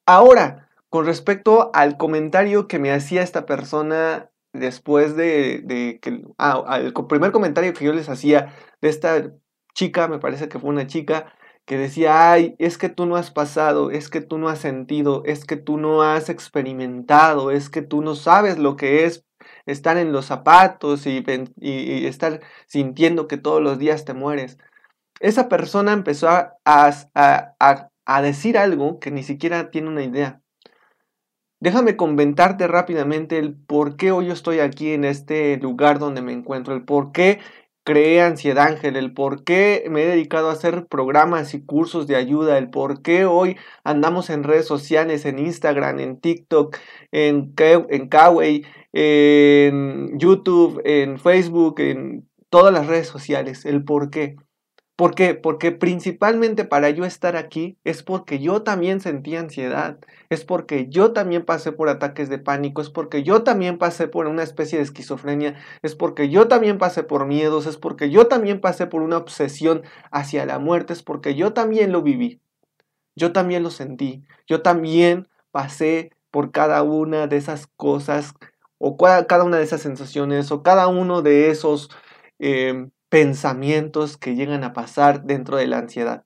Ahora, 0.04 0.68
con 0.90 1.06
respecto 1.06 1.71
al 1.73 1.97
comentario 1.97 2.68
que 2.68 2.78
me 2.78 2.92
hacía 2.92 3.23
esta 3.23 3.47
persona 3.47 4.30
después 4.52 5.16
de, 5.16 5.99
que, 6.02 6.23
ah, 6.37 6.78
el 6.78 6.92
primer 6.92 7.33
comentario 7.33 7.73
que 7.73 7.87
yo 7.87 7.95
les 7.95 8.11
hacía 8.11 8.52
de 8.83 8.90
esta 8.90 9.33
chica, 9.73 10.06
me 10.06 10.18
parece 10.18 10.50
que 10.50 10.59
fue 10.59 10.68
una 10.68 10.87
chica, 10.87 11.33
que 11.67 11.77
decía, 11.77 12.33
ay, 12.33 12.55
es 12.59 12.79
que 12.79 12.89
tú 12.89 13.07
no 13.07 13.17
has 13.17 13.31
pasado, 13.33 13.91
es 13.91 14.09
que 14.09 14.21
tú 14.21 14.39
no 14.39 14.49
has 14.49 14.61
sentido, 14.61 15.23
es 15.27 15.45
que 15.45 15.57
tú 15.57 15.79
no 15.79 16.03
has 16.03 16.31
experimentado, 16.31 17.51
es 17.51 17.69
que 17.71 17.83
tú 17.83 18.03
no 18.03 18.15
sabes 18.15 18.59
lo 18.59 18.77
que 18.77 19.05
es 19.05 19.25
estar 19.67 19.99
en 19.99 20.13
los 20.13 20.27
zapatos 20.27 21.07
y, 21.07 21.25
y, 21.61 22.07
estar 22.07 22.41
sintiendo 22.67 23.29
que 23.29 23.37
todos 23.37 23.63
los 23.63 23.79
días 23.79 24.05
te 24.05 24.15
mueres. 24.15 24.59
Esa 25.21 25.49
persona 25.49 25.93
empezó 25.93 26.29
a, 26.29 26.57
a, 26.65 27.91
a 28.07 28.23
decir 28.23 28.59
algo 28.59 29.01
que 29.01 29.11
ni 29.11 29.23
siquiera 29.25 29.71
tiene 29.71 29.89
una 29.89 30.05
idea. 30.05 30.41
Déjame 31.59 31.97
comentarte 31.97 32.69
rápidamente 32.69 33.39
el 33.39 33.55
por 33.57 33.97
qué 33.97 34.13
hoy 34.13 34.27
yo 34.27 34.35
estoy 34.35 34.61
aquí 34.61 34.93
en 34.93 35.05
este 35.05 35.57
lugar 35.57 35.99
donde 35.99 36.23
me 36.23 36.33
encuentro, 36.33 36.75
el 36.75 36.85
por 36.85 37.13
qué 37.13 37.41
creé 37.87 38.21
Ansiedad 38.21 38.66
Ángel, 38.66 38.97
el 38.97 39.14
por 39.14 39.45
qué 39.45 39.87
me 39.88 40.02
he 40.02 40.07
dedicado 40.07 40.50
a 40.50 40.55
hacer 40.55 40.87
programas 40.88 41.55
y 41.55 41.64
cursos 41.64 42.09
de 42.09 42.16
ayuda, 42.16 42.59
el 42.59 42.69
por 42.69 43.00
qué 43.00 43.26
hoy 43.26 43.57
andamos 43.85 44.28
en 44.28 44.43
redes 44.43 44.66
sociales, 44.66 45.25
en 45.25 45.38
Instagram, 45.38 46.00
en 46.00 46.21
TikTok, 46.21 46.76
en, 47.12 47.55
en 47.57 48.09
Kawaii, 48.09 48.66
en 48.93 50.19
YouTube, 50.19 50.83
en 50.85 51.19
Facebook, 51.21 51.78
en 51.78 52.28
todas 52.50 52.75
las 52.75 52.88
redes 52.88 53.07
sociales, 53.07 53.64
el 53.64 53.85
por 53.85 54.11
qué. 54.11 54.37
¿Por 54.97 55.15
qué? 55.15 55.35
Porque 55.35 55.73
principalmente 55.73 56.65
para 56.65 56.88
yo 56.88 57.05
estar 57.05 57.37
aquí 57.37 57.76
es 57.85 58.03
porque 58.03 58.38
yo 58.38 58.62
también 58.62 59.00
sentí 59.00 59.37
ansiedad, 59.37 59.99
es 60.31 60.43
porque 60.47 60.88
yo 60.88 61.12
también 61.12 61.45
pasé 61.45 61.71
por 61.71 61.91
ataques 61.91 62.31
de 62.31 62.38
pánico, 62.38 62.81
es 62.81 62.88
porque 62.88 63.23
yo 63.23 63.43
también 63.43 63.76
pasé 63.76 64.09
por 64.09 64.26
una 64.26 64.43
especie 64.43 64.79
de 64.79 64.85
esquizofrenia, 64.85 65.55
es 65.83 65.95
porque 65.95 66.31
yo 66.31 66.49
también 66.49 66.79
pasé 66.79 67.03
por 67.03 67.26
miedos, 67.26 67.67
es 67.67 67.76
porque 67.76 68.09
yo 68.11 68.26
también 68.26 68.62
pasé 68.62 68.87
por 68.87 69.03
una 69.03 69.19
obsesión 69.19 69.83
hacia 70.11 70.47
la 70.47 70.59
muerte, 70.59 70.95
es 70.95 71.03
porque 71.03 71.35
yo 71.35 71.53
también 71.53 71.93
lo 71.93 72.00
viví, 72.00 72.41
yo 73.15 73.33
también 73.33 73.63
lo 73.63 73.71
sentí, 73.71 74.25
yo 74.47 74.63
también 74.63 75.28
pasé 75.50 76.11
por 76.30 76.52
cada 76.52 76.82
una 76.82 77.26
de 77.26 77.37
esas 77.37 77.67
cosas 77.67 78.32
o 78.78 78.97
cada 78.97 79.45
una 79.45 79.59
de 79.59 79.65
esas 79.65 79.82
sensaciones 79.82 80.50
o 80.52 80.63
cada 80.63 80.89
uno 80.89 81.21
de 81.21 81.50
esos... 81.50 81.91
Em, 82.39 82.91
pensamientos 83.08 84.16
que 84.16 84.34
llegan 84.34 84.64
a 84.64 84.73
pasar 84.73 85.25
dentro 85.25 85.56
de 85.56 85.66
la 85.66 85.78
ansiedad. 85.78 86.25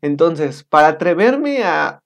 Entonces, 0.00 0.64
para 0.64 0.88
atreverme 0.88 1.64
a, 1.64 2.00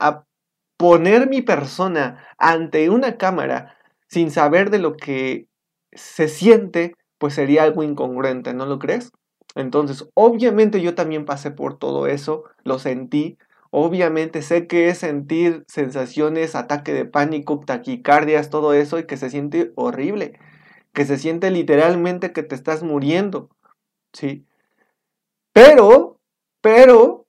poner 0.77 1.29
mi 1.29 1.43
persona 1.43 2.25
ante 2.39 2.89
una 2.89 3.17
cámara 3.17 3.77
sin 4.07 4.31
saber 4.31 4.71
de 4.71 4.79
lo 4.79 4.97
que 4.97 5.49
se 5.91 6.29
siente, 6.29 6.95
pues 7.19 7.35
sería 7.35 7.65
algo 7.65 7.83
incongruente, 7.83 8.55
¿no 8.55 8.65
lo 8.65 8.79
crees? 8.79 9.11
Entonces, 9.57 10.09
obviamente 10.15 10.81
yo 10.81 10.95
también 10.95 11.25
pasé 11.25 11.51
por 11.51 11.79
todo 11.79 12.07
eso, 12.07 12.45
lo 12.63 12.79
sentí, 12.79 13.39
obviamente 13.71 14.41
sé 14.43 14.69
que 14.69 14.89
es 14.89 14.99
sentir 14.99 15.65
sensaciones, 15.67 16.55
ataque 16.55 16.93
de 16.93 17.05
pánico, 17.05 17.61
taquicardias, 17.67 18.49
todo 18.49 18.73
eso 18.73 19.01
y 19.01 19.07
que 19.07 19.17
se 19.17 19.31
siente 19.31 19.73
horrible, 19.75 20.39
que 20.93 21.05
se 21.05 21.19
siente 21.19 21.51
literalmente 21.51 22.33
que 22.33 22.45
te 22.45 22.55
estás 22.55 22.85
muriendo. 22.85 23.51
¿Sí? 24.19 24.45
Pero, 25.53 26.19
pero, 26.61 27.27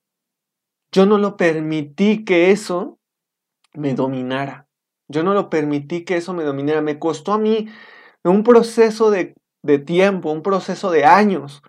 yo 0.92 1.06
no 1.06 1.20
lo 1.20 1.38
permití 1.38 2.26
que 2.26 2.50
eso 2.50 2.98
me 3.74 3.94
dominara. 3.94 4.68
Yo 5.08 5.24
no 5.24 5.34
lo 5.34 5.50
permití 5.50 6.04
que 6.04 6.18
eso 6.18 6.34
me 6.34 6.44
dominara. 6.44 6.82
Me 6.82 6.98
costó 6.98 7.34
a 7.34 7.38
mí 7.38 7.68
un 8.24 8.44
proceso 8.44 9.12
de, 9.12 9.36
de 9.62 9.78
tiempo, 9.78 10.32
un 10.32 10.42
proceso 10.42 10.90
de 10.90 11.06
años, 11.06 11.62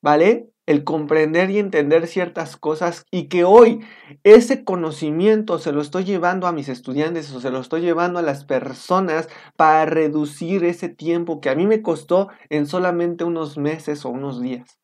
¿vale? 0.00 0.49
El 0.70 0.84
comprender 0.84 1.50
y 1.50 1.58
entender 1.58 2.06
ciertas 2.06 2.56
cosas 2.56 3.04
y 3.10 3.24
que 3.24 3.42
hoy 3.42 3.80
ese 4.22 4.62
conocimiento 4.64 5.58
se 5.58 5.72
lo 5.72 5.80
estoy 5.80 6.04
llevando 6.04 6.46
a 6.46 6.52
mis 6.52 6.68
estudiantes 6.68 7.32
o 7.32 7.40
se 7.40 7.50
lo 7.50 7.58
estoy 7.58 7.80
llevando 7.80 8.20
a 8.20 8.22
las 8.22 8.44
personas 8.44 9.28
para 9.56 9.84
reducir 9.84 10.64
ese 10.64 10.88
tiempo 10.88 11.40
que 11.40 11.50
a 11.50 11.56
mí 11.56 11.66
me 11.66 11.82
costó 11.82 12.28
en 12.50 12.66
solamente 12.66 13.24
unos 13.24 13.58
meses 13.58 14.04
o 14.04 14.10
unos 14.10 14.40
días. 14.40 14.78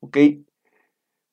¿Ok? 0.00 0.18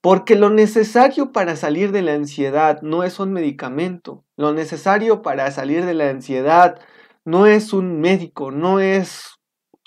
Porque 0.02 0.36
lo 0.36 0.52
necesario 0.52 1.32
para 1.32 1.56
salir 1.56 1.92
de 1.92 2.04
la 2.04 2.14
ansiedad 2.14 2.80
no 2.84 3.04
es 3.04 3.20
un 3.20 3.34
medicamento. 3.34 4.24
Lo 4.36 4.54
necesario 4.54 5.24
para 5.24 5.50
salir 5.50 5.84
de 5.84 5.96
la 5.96 6.12
ansiedad 6.12 6.80
no 7.26 7.48
es 7.48 7.74
un 7.74 8.00
médico, 8.02 8.52
no 8.52 8.80
es 8.80 9.40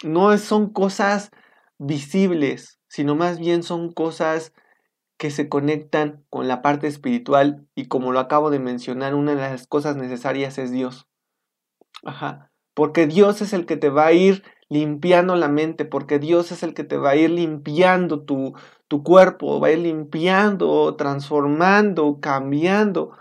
no 0.02 0.37
son 0.38 0.72
cosas 0.72 1.30
visibles, 1.78 2.79
sino 2.90 3.14
más 3.14 3.38
bien 3.38 3.62
son 3.62 3.92
cosas 3.92 4.53
que 5.16 5.31
se 5.31 5.48
conectan 5.48 6.24
con 6.29 6.48
la 6.48 6.61
parte 6.61 6.88
espiritual 6.88 7.66
y 7.74 7.87
como 7.87 8.11
lo 8.12 8.18
acabo 8.18 8.50
de 8.50 8.59
mencionar, 8.59 9.14
una 9.14 9.35
de 9.35 9.40
las 9.40 9.66
cosas 9.66 9.96
necesarias 9.96 10.59
es 10.59 10.72
Dios. 10.72 11.07
Ajá, 12.03 12.50
porque 12.74 13.07
Dios 13.07 13.42
es 13.42 13.53
el 13.53 13.64
que 13.64 13.76
te 13.76 13.90
va 13.90 14.07
a 14.07 14.12
ir 14.12 14.42
limpiando 14.68 15.37
la 15.37 15.48
mente, 15.48 15.85
porque 15.85 16.18
Dios 16.18 16.50
es 16.50 16.62
el 16.62 16.74
que 16.74 16.85
te 16.85 16.96
va 16.96 17.11
a 17.11 17.16
ir 17.16 17.31
limpiando 17.31 18.22
tu, 18.22 18.55
tu 18.88 19.05
cuerpo, 19.05 19.61
va 19.61 19.68
a 19.68 19.72
ir 19.72 19.79
limpiando, 19.79 20.96
transformando, 20.96 22.18
cambiando. 22.20 23.12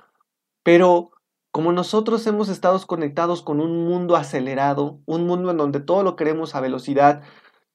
Pero 0.63 1.11
como 1.51 1.73
nosotros 1.73 2.25
hemos 2.25 2.49
estado 2.49 2.79
conectados 2.87 3.43
con 3.43 3.59
un 3.59 3.85
mundo 3.85 4.15
acelerado, 4.15 4.99
un 5.05 5.27
mundo 5.27 5.51
en 5.51 5.57
donde 5.57 5.79
todo 5.79 6.03
lo 6.03 6.15
queremos 6.15 6.55
a 6.55 6.61
velocidad, 6.61 7.21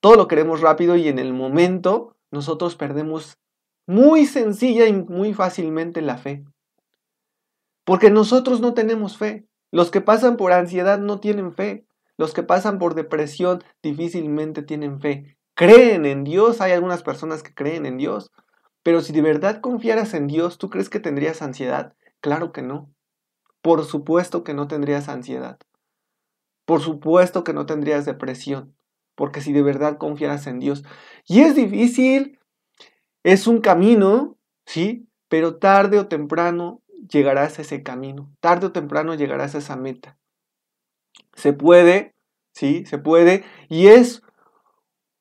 todo 0.04 0.16
lo 0.16 0.28
queremos 0.28 0.60
rápido 0.60 0.96
y 0.96 1.08
en 1.08 1.18
el 1.18 1.32
momento 1.32 2.14
nosotros 2.30 2.76
perdemos 2.76 3.38
muy 3.86 4.26
sencilla 4.26 4.86
y 4.86 4.92
muy 4.92 5.32
fácilmente 5.32 6.02
la 6.02 6.18
fe. 6.18 6.44
Porque 7.86 8.10
nosotros 8.10 8.60
no 8.60 8.74
tenemos 8.74 9.16
fe. 9.16 9.46
Los 9.70 9.90
que 9.90 10.02
pasan 10.02 10.36
por 10.36 10.52
ansiedad 10.52 10.98
no 10.98 11.20
tienen 11.20 11.54
fe. 11.54 11.86
Los 12.18 12.34
que 12.34 12.42
pasan 12.42 12.78
por 12.78 12.94
depresión 12.94 13.64
difícilmente 13.82 14.62
tienen 14.62 15.00
fe. 15.00 15.38
Creen 15.54 16.04
en 16.04 16.22
Dios. 16.22 16.60
Hay 16.60 16.72
algunas 16.72 17.02
personas 17.02 17.42
que 17.42 17.54
creen 17.54 17.86
en 17.86 17.96
Dios. 17.96 18.30
Pero 18.82 19.00
si 19.00 19.14
de 19.14 19.22
verdad 19.22 19.62
confiaras 19.62 20.12
en 20.12 20.26
Dios, 20.26 20.58
¿tú 20.58 20.68
crees 20.68 20.90
que 20.90 21.00
tendrías 21.00 21.40
ansiedad? 21.40 21.94
Claro 22.20 22.52
que 22.52 22.60
no. 22.60 22.92
Por 23.62 23.82
supuesto 23.86 24.44
que 24.44 24.52
no 24.52 24.68
tendrías 24.68 25.08
ansiedad. 25.08 25.56
Por 26.66 26.82
supuesto 26.82 27.42
que 27.42 27.54
no 27.54 27.64
tendrías 27.64 28.04
depresión 28.04 28.74
porque 29.14 29.40
si 29.40 29.52
de 29.52 29.62
verdad 29.62 29.98
confiaras 29.98 30.46
en 30.46 30.60
Dios. 30.60 30.84
Y 31.26 31.40
es 31.40 31.54
difícil, 31.54 32.38
es 33.22 33.46
un 33.46 33.60
camino, 33.60 34.36
¿sí? 34.66 35.08
Pero 35.28 35.56
tarde 35.56 35.98
o 35.98 36.08
temprano 36.08 36.82
llegarás 37.10 37.58
a 37.58 37.62
ese 37.62 37.82
camino, 37.82 38.30
tarde 38.40 38.66
o 38.66 38.72
temprano 38.72 39.14
llegarás 39.14 39.54
a 39.54 39.58
esa 39.58 39.76
meta. 39.76 40.18
Se 41.34 41.52
puede, 41.52 42.14
¿sí? 42.52 42.84
Se 42.86 42.98
puede. 42.98 43.44
Y 43.68 43.88
es 43.88 44.22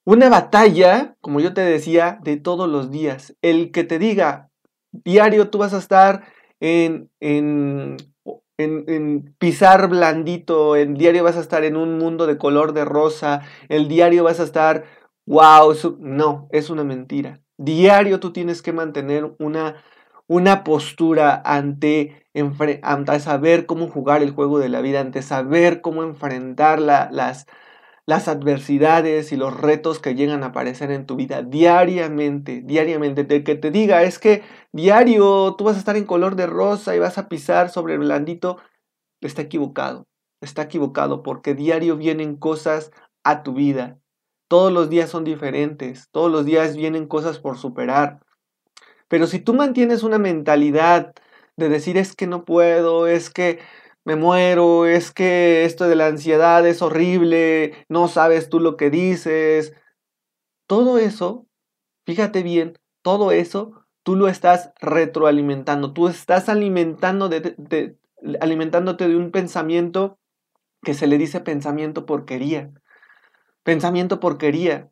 una 0.06 0.30
batalla, 0.30 1.16
como 1.22 1.40
yo 1.40 1.54
te 1.54 1.62
decía, 1.62 2.20
de 2.24 2.38
todos 2.38 2.70
los 2.70 2.92
días. 2.92 3.36
El 3.42 3.72
que 3.72 3.84
te 3.84 4.00
diga, 4.00 4.50
diario 4.92 5.50
tú 5.50 5.58
vas 5.58 5.74
a 5.74 5.80
estar 5.80 6.26
en, 6.60 7.10
en 7.20 7.98
en, 8.64 9.36
pisar 9.38 9.88
blandito, 9.90 10.76
el 10.76 10.96
diario 10.96 11.24
vas 11.24 11.38
a 11.38 11.42
estar 11.42 11.64
en 11.64 11.76
un 11.76 11.98
mundo 11.98 12.28
de 12.28 12.38
color 12.38 12.74
de 12.74 12.86
rosa, 12.86 13.42
el 13.70 13.88
diario 13.88 14.24
vas 14.24 14.40
a 14.40 14.44
estar 14.44 14.86
wow, 15.26 15.74
no, 16.00 16.48
es 16.52 16.70
una 16.70 16.84
mentira. 16.84 17.42
Diario 17.58 18.20
tú 18.20 18.34
tienes 18.34 18.62
que 18.62 18.74
mantener 18.74 19.36
una, 19.40 19.76
una 20.28 20.64
postura 20.64 21.42
ante, 21.46 22.28
ante 22.82 23.20
saber 23.20 23.66
cómo 23.66 23.88
jugar 23.88 24.24
el 24.24 24.32
juego 24.32 24.60
de 24.60 24.70
la 24.70 24.82
vida, 24.82 25.00
ante 25.00 25.22
saber 25.22 25.82
cómo 25.82 26.04
enfrentar 26.04 26.80
las, 26.80 27.46
las 28.06 28.28
adversidades 28.28 29.32
y 29.32 29.38
los 29.38 29.56
retos 29.60 30.00
que 30.00 30.16
llegan 30.16 30.44
a 30.44 30.48
aparecer 30.48 30.92
en 30.92 31.06
tu 31.06 31.16
vida 31.16 31.42
diariamente, 31.42 32.62
diariamente. 32.64 33.24
De 33.24 33.44
que 33.44 33.56
te 33.56 33.72
diga, 33.72 34.04
es 34.04 34.20
que 34.20 34.44
diario 34.72 35.56
tú 35.58 35.66
vas 35.66 35.76
a 35.76 35.80
estar 35.80 35.96
en 35.96 36.06
color 36.06 36.36
de 36.36 36.48
rosa 36.48 36.96
y 36.96 37.00
vas 37.00 37.18
a 37.18 37.30
pisar 37.30 37.70
sobre 37.70 37.94
el 37.94 38.00
blandito, 38.00 38.58
está 39.22 39.44
equivocado. 39.44 40.08
Está 40.42 40.64
equivocado 40.64 41.24
porque 41.24 41.56
diario 41.56 41.96
vienen 41.96 42.36
cosas 42.36 42.92
a 43.24 43.44
tu 43.44 43.54
vida. 43.54 44.00
Todos 44.50 44.72
los 44.72 44.90
días 44.90 45.10
son 45.10 45.24
diferentes, 45.24 46.10
todos 46.12 46.30
los 46.32 46.46
días 46.46 46.76
vienen 46.76 47.08
cosas 47.08 47.40
por 47.40 47.58
superar. 47.58 48.20
Pero 49.08 49.28
si 49.28 49.40
tú 49.40 49.54
mantienes 49.54 50.04
una 50.04 50.18
mentalidad 50.18 51.14
de 51.56 51.70
decir 51.70 51.98
es 51.98 52.16
que 52.16 52.28
no 52.28 52.46
puedo, 52.46 53.08
es 53.08 53.30
que 53.30 53.60
me 54.06 54.16
muero, 54.16 54.86
es 54.86 55.12
que 55.12 55.66
esto 55.66 55.88
de 55.88 55.96
la 55.96 56.08
ansiedad 56.08 56.66
es 56.68 56.82
horrible, 56.82 57.86
no 57.90 58.08
sabes 58.08 58.50
tú 58.50 58.60
lo 58.60 58.76
que 58.76 58.90
dices. 58.90 59.74
Todo 60.68 60.98
eso, 60.98 61.48
fíjate 62.06 62.44
bien, 62.44 62.78
todo 63.02 63.32
eso 63.32 63.86
tú 64.04 64.16
lo 64.16 64.28
estás 64.28 64.72
retroalimentando, 64.82 65.94
tú 65.94 66.08
estás 66.08 66.50
alimentando 66.50 67.30
de, 67.30 67.98
alimentándote 68.42 69.08
de 69.08 69.16
un 69.16 69.32
pensamiento 69.32 70.20
que 70.82 70.94
se 70.94 71.08
le 71.08 71.18
dice 71.18 71.40
pensamiento 71.40 72.06
porquería. 72.06 72.72
Pensamiento 73.64 74.20
porquería. 74.20 74.92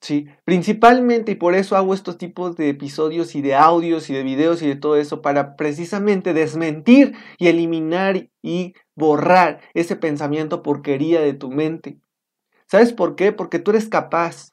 ¿Sí? 0.00 0.26
Principalmente, 0.44 1.32
y 1.32 1.34
por 1.36 1.54
eso 1.54 1.76
hago 1.76 1.94
estos 1.94 2.18
tipos 2.18 2.56
de 2.56 2.68
episodios 2.68 3.34
y 3.34 3.42
de 3.42 3.54
audios 3.54 4.10
y 4.10 4.14
de 4.14 4.22
videos 4.22 4.62
y 4.62 4.68
de 4.68 4.76
todo 4.76 4.96
eso, 4.96 5.22
para 5.22 5.56
precisamente 5.56 6.34
desmentir 6.34 7.14
y 7.38 7.48
eliminar 7.48 8.28
y 8.42 8.74
borrar 8.94 9.60
ese 9.74 9.96
pensamiento 9.96 10.62
porquería 10.62 11.20
de 11.20 11.34
tu 11.34 11.50
mente. 11.50 11.98
¿Sabes 12.66 12.92
por 12.92 13.16
qué? 13.16 13.32
Porque 13.32 13.58
tú 13.58 13.70
eres 13.70 13.88
capaz. 13.88 14.52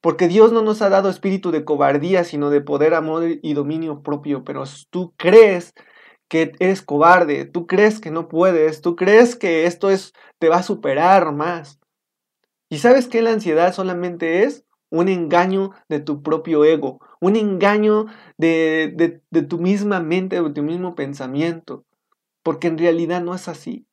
Porque 0.00 0.28
Dios 0.28 0.52
no 0.52 0.62
nos 0.62 0.80
ha 0.80 0.88
dado 0.88 1.10
espíritu 1.10 1.50
de 1.50 1.64
cobardía, 1.64 2.24
sino 2.24 2.48
de 2.50 2.62
poder, 2.62 2.94
amor 2.94 3.24
y 3.42 3.52
dominio 3.52 4.02
propio. 4.02 4.44
Pero 4.44 4.64
tú 4.90 5.12
crees 5.16 5.74
que 6.28 6.52
eres 6.60 6.80
cobarde, 6.80 7.44
tú 7.44 7.66
crees 7.66 8.00
que 8.00 8.10
no 8.10 8.28
puedes, 8.28 8.80
tú 8.80 8.96
crees 8.96 9.36
que 9.36 9.66
esto 9.66 9.90
es, 9.90 10.14
te 10.38 10.48
va 10.48 10.58
a 10.58 10.62
superar 10.62 11.32
más. 11.32 11.79
Y 12.70 12.78
sabes 12.78 13.08
que 13.08 13.20
la 13.20 13.32
ansiedad 13.32 13.74
solamente 13.74 14.44
es 14.44 14.64
un 14.90 15.08
engaño 15.08 15.72
de 15.88 15.98
tu 15.98 16.22
propio 16.22 16.64
ego, 16.64 17.00
un 17.20 17.34
engaño 17.34 18.06
de, 18.38 19.20
tu 19.48 19.58
misma 19.58 20.00
mente, 20.00 20.40
de 20.40 20.50
tu 20.50 20.62
mismo 20.62 20.94
pensamiento, 20.94 21.84
porque 22.44 22.68
en 22.68 22.78
realidad 22.78 23.22
no 23.22 23.34
es 23.34 23.48
así. 23.48 23.86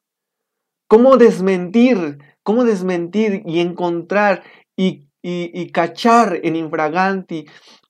¿Cómo 0.88 1.18
desmentir? 1.18 2.20
¿Cómo 2.44 2.64
desmentir 2.64 3.42
y 3.46 3.60
encontrar 3.60 4.44
y, 4.76 5.08
y, 5.24 5.52
y 5.60 5.72
cachar 5.72 6.40
en 6.44 6.56
infraganti 6.56 7.46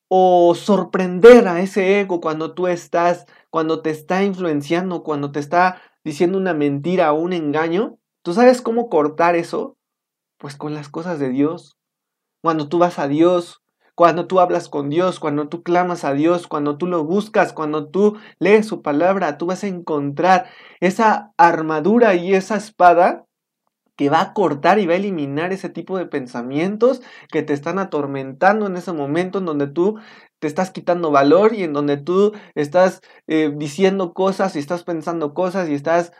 o 0.08 0.56
sorprender 0.56 1.50
a 1.50 1.62
ese 1.62 2.00
ego 2.00 2.22
cuando 2.22 2.54
tú 2.54 2.68
estás, 2.68 3.26
cuando 3.50 3.82
te 3.82 3.90
está 3.90 4.24
influenciando, 4.24 5.04
cuando 5.04 5.34
te 5.34 5.40
está 5.40 5.82
diciendo 6.04 6.38
una 6.38 6.54
mentira 6.54 7.12
o 7.12 7.20
un 7.20 7.34
engaño? 7.34 8.00
¿Tú 8.24 8.34
sabes 8.34 8.62
cómo 8.62 8.90
cortar 8.90 9.36
eso? 9.36 9.77
Pues 10.38 10.56
con 10.56 10.74
las 10.74 10.90
cosas 10.90 11.20
de 11.20 11.30
Dios. 11.30 11.78
Cuando 12.42 12.70
tú 12.70 12.80
vas 12.80 13.00
a 13.00 13.08
Dios, 13.08 13.62
cuando 13.96 14.28
tú 14.28 14.40
hablas 14.40 14.70
con 14.70 14.90
Dios, 14.90 15.20
cuando 15.20 15.50
tú 15.50 15.64
clamas 15.64 16.04
a 16.04 16.14
Dios, 16.14 16.48
cuando 16.48 16.78
tú 16.78 16.86
lo 16.86 17.04
buscas, 17.04 17.52
cuando 17.54 17.90
tú 17.90 18.18
lees 18.40 18.68
su 18.68 18.84
palabra, 18.84 19.40
tú 19.40 19.48
vas 19.48 19.64
a 19.64 19.68
encontrar 19.68 20.48
esa 20.80 21.34
armadura 21.38 22.14
y 22.14 22.36
esa 22.36 22.58
espada 22.58 23.26
que 23.96 24.10
va 24.12 24.22
a 24.22 24.34
cortar 24.34 24.78
y 24.80 24.86
va 24.86 24.94
a 24.94 24.98
eliminar 24.98 25.52
ese 25.52 25.70
tipo 25.70 25.98
de 25.98 26.06
pensamientos 26.06 27.02
que 27.32 27.42
te 27.42 27.54
están 27.54 27.80
atormentando 27.80 28.68
en 28.68 28.78
ese 28.78 28.94
momento 28.94 29.40
en 29.40 29.46
donde 29.46 29.68
tú 29.68 30.00
te 30.40 30.48
estás 30.48 30.70
quitando 30.70 31.10
valor 31.10 31.56
y 31.56 31.64
en 31.64 31.74
donde 31.74 31.98
tú 31.98 32.34
estás 32.54 33.02
eh, 33.26 33.52
diciendo 33.56 34.14
cosas 34.14 34.56
y 34.56 34.60
estás 34.60 34.84
pensando 34.84 35.34
cosas 35.34 35.68
y 35.70 35.74
estás 35.74 36.14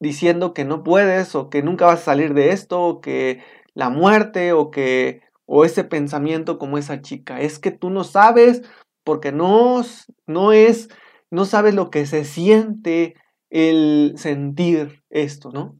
diciendo 0.00 0.54
que 0.54 0.64
no 0.64 0.82
puedes 0.82 1.34
o 1.34 1.50
que 1.50 1.62
nunca 1.62 1.86
vas 1.86 2.00
a 2.00 2.04
salir 2.04 2.34
de 2.34 2.50
esto 2.50 2.82
o 2.82 3.00
que 3.00 3.42
la 3.74 3.90
muerte 3.90 4.52
o 4.52 4.70
que 4.70 5.22
o 5.46 5.64
ese 5.64 5.84
pensamiento 5.84 6.58
como 6.58 6.78
esa 6.78 7.02
chica, 7.02 7.40
es 7.40 7.58
que 7.58 7.70
tú 7.70 7.90
no 7.90 8.04
sabes 8.04 8.62
porque 9.04 9.32
no 9.32 9.82
no 10.26 10.52
es 10.52 10.88
no 11.30 11.44
sabes 11.44 11.74
lo 11.74 11.90
que 11.90 12.06
se 12.06 12.24
siente 12.24 13.14
el 13.50 14.14
sentir 14.16 15.02
esto, 15.10 15.50
¿no? 15.52 15.78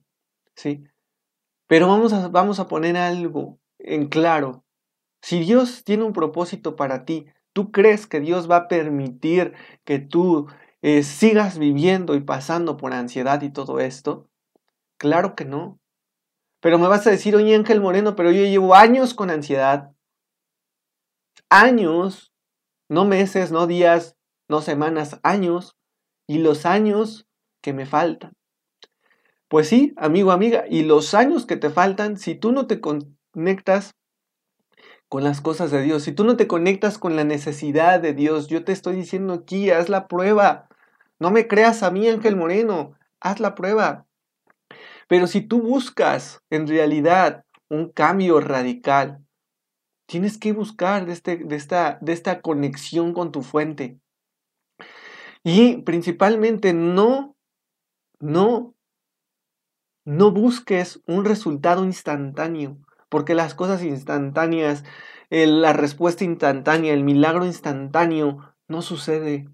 Sí. 0.56 0.84
Pero 1.66 1.88
vamos 1.88 2.12
a, 2.12 2.28
vamos 2.28 2.60
a 2.60 2.68
poner 2.68 2.96
algo 2.96 3.58
en 3.78 4.08
claro. 4.08 4.64
Si 5.22 5.40
Dios 5.40 5.84
tiene 5.84 6.04
un 6.04 6.12
propósito 6.12 6.76
para 6.76 7.04
ti, 7.04 7.26
¿tú 7.52 7.72
crees 7.72 8.06
que 8.06 8.20
Dios 8.20 8.50
va 8.50 8.56
a 8.56 8.68
permitir 8.68 9.54
que 9.84 9.98
tú 9.98 10.46
eh, 10.86 11.02
sigas 11.02 11.58
viviendo 11.58 12.14
y 12.14 12.20
pasando 12.20 12.76
por 12.76 12.92
ansiedad 12.92 13.40
y 13.40 13.50
todo 13.50 13.80
esto? 13.80 14.28
Claro 14.98 15.34
que 15.34 15.46
no. 15.46 15.80
Pero 16.60 16.78
me 16.78 16.88
vas 16.88 17.06
a 17.06 17.10
decir, 17.10 17.34
oye 17.34 17.54
Ángel 17.54 17.80
Moreno, 17.80 18.14
pero 18.14 18.30
yo 18.30 18.42
llevo 18.42 18.74
años 18.74 19.14
con 19.14 19.30
ansiedad. 19.30 19.92
Años, 21.48 22.34
no 22.90 23.06
meses, 23.06 23.50
no 23.50 23.66
días, 23.66 24.18
no 24.46 24.60
semanas, 24.60 25.20
años. 25.22 25.74
Y 26.26 26.40
los 26.40 26.66
años 26.66 27.26
que 27.62 27.72
me 27.72 27.86
faltan. 27.86 28.34
Pues 29.48 29.70
sí, 29.70 29.94
amigo, 29.96 30.32
amiga, 30.32 30.66
y 30.68 30.82
los 30.82 31.14
años 31.14 31.46
que 31.46 31.56
te 31.56 31.70
faltan, 31.70 32.18
si 32.18 32.34
tú 32.34 32.52
no 32.52 32.66
te 32.66 32.82
conectas 32.82 33.94
con 35.08 35.24
las 35.24 35.40
cosas 35.40 35.70
de 35.70 35.80
Dios, 35.80 36.02
si 36.02 36.12
tú 36.12 36.24
no 36.24 36.36
te 36.36 36.46
conectas 36.46 36.98
con 36.98 37.16
la 37.16 37.24
necesidad 37.24 38.00
de 38.00 38.12
Dios, 38.12 38.48
yo 38.48 38.64
te 38.64 38.72
estoy 38.72 38.96
diciendo 38.96 39.32
aquí, 39.32 39.70
haz 39.70 39.88
la 39.88 40.08
prueba. 40.08 40.68
No 41.18 41.30
me 41.30 41.46
creas 41.46 41.82
a 41.82 41.90
mí, 41.90 42.08
Ángel 42.08 42.36
Moreno, 42.36 42.94
haz 43.20 43.40
la 43.40 43.54
prueba. 43.54 44.06
Pero 45.08 45.26
si 45.26 45.40
tú 45.40 45.60
buscas 45.60 46.42
en 46.50 46.66
realidad 46.66 47.44
un 47.68 47.90
cambio 47.90 48.40
radical, 48.40 49.24
tienes 50.06 50.38
que 50.38 50.52
buscar 50.52 51.06
de, 51.06 51.12
este, 51.12 51.36
de, 51.36 51.56
esta, 51.56 51.98
de 52.00 52.12
esta 52.12 52.40
conexión 52.40 53.12
con 53.12 53.32
tu 53.32 53.42
fuente. 53.42 53.98
Y 55.42 55.78
principalmente 55.82 56.72
no, 56.72 57.36
no, 58.18 58.74
no 60.04 60.30
busques 60.32 61.02
un 61.06 61.24
resultado 61.24 61.84
instantáneo, 61.84 62.78
porque 63.08 63.34
las 63.34 63.54
cosas 63.54 63.82
instantáneas, 63.82 64.84
la 65.30 65.72
respuesta 65.72 66.24
instantánea, 66.24 66.94
el 66.94 67.04
milagro 67.04 67.44
instantáneo, 67.44 68.54
no 68.68 68.82
sucede. 68.82 69.48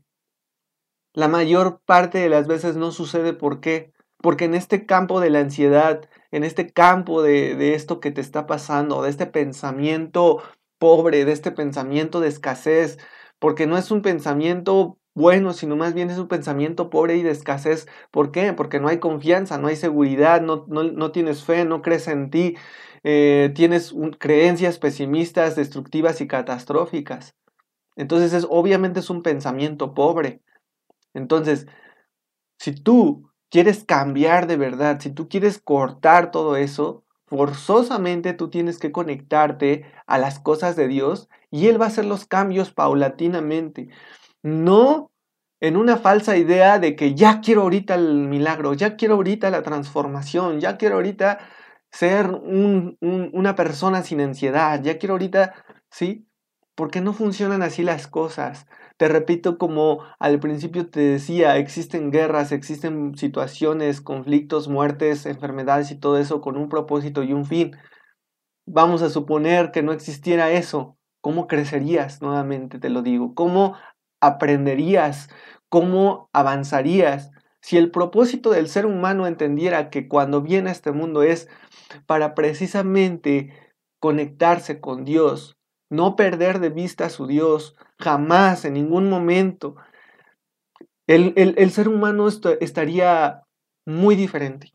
La 1.12 1.28
mayor 1.28 1.80
parte 1.84 2.18
de 2.18 2.28
las 2.28 2.46
veces 2.46 2.76
no 2.76 2.92
sucede. 2.92 3.32
¿Por 3.32 3.60
qué? 3.60 3.92
Porque 4.18 4.44
en 4.44 4.54
este 4.54 4.86
campo 4.86 5.20
de 5.20 5.30
la 5.30 5.40
ansiedad, 5.40 6.08
en 6.30 6.44
este 6.44 6.72
campo 6.72 7.22
de, 7.22 7.54
de 7.56 7.74
esto 7.74 8.00
que 8.00 8.10
te 8.10 8.20
está 8.20 8.46
pasando, 8.46 9.02
de 9.02 9.10
este 9.10 9.26
pensamiento 9.26 10.42
pobre, 10.78 11.24
de 11.24 11.32
este 11.32 11.52
pensamiento 11.52 12.20
de 12.20 12.28
escasez, 12.28 12.98
porque 13.38 13.66
no 13.66 13.78
es 13.78 13.90
un 13.90 14.02
pensamiento 14.02 14.98
bueno, 15.14 15.52
sino 15.52 15.76
más 15.76 15.94
bien 15.94 16.10
es 16.10 16.18
un 16.18 16.28
pensamiento 16.28 16.90
pobre 16.90 17.16
y 17.16 17.22
de 17.22 17.30
escasez. 17.30 17.86
¿Por 18.10 18.30
qué? 18.32 18.52
Porque 18.52 18.80
no 18.80 18.88
hay 18.88 18.98
confianza, 18.98 19.58
no 19.58 19.68
hay 19.68 19.76
seguridad, 19.76 20.40
no, 20.40 20.66
no, 20.68 21.12
tienes 21.12 21.44
fe, 21.44 21.64
no 21.64 21.82
crees 21.82 22.08
en 22.08 22.30
ti, 22.30 22.56
eh, 23.02 23.52
tienes 23.54 23.94
creencias 24.18 24.78
pesimistas, 24.78 25.56
destructivas 25.56 26.20
y 26.20 26.28
catastróficas. 26.28 27.34
Entonces, 27.96 28.32
es, 28.32 28.46
obviamente 28.48 29.00
es 29.00 29.10
un 29.10 29.22
pensamiento 29.22 29.94
pobre. 29.94 30.42
Entonces, 31.14 31.66
si 32.58 32.72
tú 32.72 33.30
quieres 33.50 33.84
cambiar 33.84 34.46
de 34.46 34.56
verdad, 34.56 35.00
si 35.00 35.10
tú 35.10 35.28
quieres 35.28 35.58
cortar 35.58 36.30
todo 36.30 36.56
eso, 36.56 37.04
forzosamente 37.26 38.32
tú 38.34 38.50
tienes 38.50 38.78
que 38.78 38.92
conectarte 38.92 39.84
a 40.06 40.18
las 40.18 40.40
cosas 40.40 40.76
de 40.76 40.88
Dios 40.88 41.28
y 41.50 41.68
Él 41.68 41.80
va 41.80 41.86
a 41.86 41.88
hacer 41.88 42.04
los 42.04 42.26
cambios 42.26 42.72
paulatinamente. 42.72 43.88
No 44.42 45.10
en 45.60 45.76
una 45.76 45.98
falsa 45.98 46.36
idea 46.36 46.78
de 46.78 46.96
que 46.96 47.14
ya 47.14 47.40
quiero 47.40 47.62
ahorita 47.62 47.94
el 47.94 48.28
milagro, 48.28 48.74
ya 48.74 48.96
quiero 48.96 49.14
ahorita 49.16 49.50
la 49.50 49.62
transformación, 49.62 50.60
ya 50.60 50.78
quiero 50.78 50.96
ahorita 50.96 51.38
ser 51.90 52.28
una 52.30 53.54
persona 53.56 54.02
sin 54.02 54.20
ansiedad, 54.20 54.80
ya 54.82 54.98
quiero 54.98 55.14
ahorita, 55.14 55.54
¿sí? 55.90 56.26
Porque 56.80 57.02
no 57.02 57.12
funcionan 57.12 57.62
así 57.62 57.82
las 57.82 58.06
cosas. 58.06 58.66
Te 58.96 59.06
repito, 59.06 59.58
como 59.58 60.02
al 60.18 60.40
principio 60.40 60.88
te 60.88 61.00
decía, 61.00 61.58
existen 61.58 62.10
guerras, 62.10 62.52
existen 62.52 63.14
situaciones, 63.18 64.00
conflictos, 64.00 64.66
muertes, 64.68 65.26
enfermedades 65.26 65.90
y 65.90 65.96
todo 65.96 66.16
eso 66.16 66.40
con 66.40 66.56
un 66.56 66.70
propósito 66.70 67.22
y 67.22 67.34
un 67.34 67.44
fin. 67.44 67.76
vamos 68.64 69.02
a 69.02 69.10
suponer 69.10 69.72
que 69.72 69.82
no 69.82 69.92
existiera 69.92 70.52
eso, 70.52 70.96
¿cómo 71.20 71.48
crecerías? 71.48 72.22
Nuevamente 72.22 72.78
te 72.78 72.88
lo 72.88 73.02
digo. 73.02 73.34
¿Cómo 73.34 73.76
aprenderías? 74.22 75.28
¿Cómo 75.68 76.30
avanzarías? 76.32 77.30
Si 77.60 77.76
el 77.76 77.90
propósito 77.90 78.52
del 78.52 78.68
ser 78.68 78.86
humano 78.86 79.26
entendiera 79.26 79.90
que 79.90 80.08
cuando 80.08 80.40
viene 80.40 80.70
a 80.70 80.72
este 80.72 80.92
mundo 80.92 81.22
es 81.22 81.46
para 82.06 82.34
precisamente 82.34 83.52
conectarse 83.98 84.80
con 84.80 85.04
Dios, 85.04 85.59
no 85.90 86.16
perder 86.16 86.60
de 86.60 86.70
vista 86.70 87.06
a 87.06 87.10
su 87.10 87.26
Dios, 87.26 87.76
jamás, 87.98 88.64
en 88.64 88.74
ningún 88.74 89.10
momento, 89.10 89.76
el, 91.06 91.34
el 91.36 91.70
ser 91.72 91.88
humano 91.88 92.28
estaría 92.28 93.42
muy 93.84 94.14
diferente. 94.14 94.72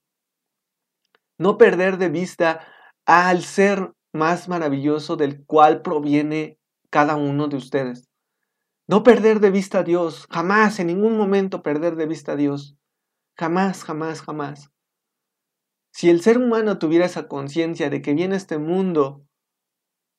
No 1.38 1.58
perder 1.58 1.98
de 1.98 2.10
vista 2.10 2.68
al 3.06 3.42
ser 3.44 3.94
más 4.14 4.48
maravilloso 4.50 5.16
del 5.16 5.46
cual 5.46 5.82
proviene 5.82 6.58
cada 6.90 7.16
uno 7.16 7.48
de 7.48 7.58
ustedes. 7.58 8.10
No 8.88 9.04
perder 9.04 9.40
de 9.40 9.50
vista 9.50 9.80
a 9.80 9.84
Dios, 9.84 10.28
jamás, 10.30 10.80
en 10.80 10.88
ningún 10.88 11.18
momento 11.18 11.64
perder 11.64 11.96
de 11.96 12.06
vista 12.06 12.34
a 12.34 12.36
Dios. 12.36 12.78
Jamás, 13.38 13.84
jamás, 13.84 14.22
jamás. 14.22 14.70
Si 15.92 16.10
el 16.10 16.22
ser 16.22 16.38
humano 16.38 16.78
tuviera 16.78 17.06
esa 17.06 17.28
conciencia 17.28 17.90
de 17.90 18.02
que 18.02 18.14
viene 18.14 18.36
este 18.36 18.58
mundo 18.58 19.26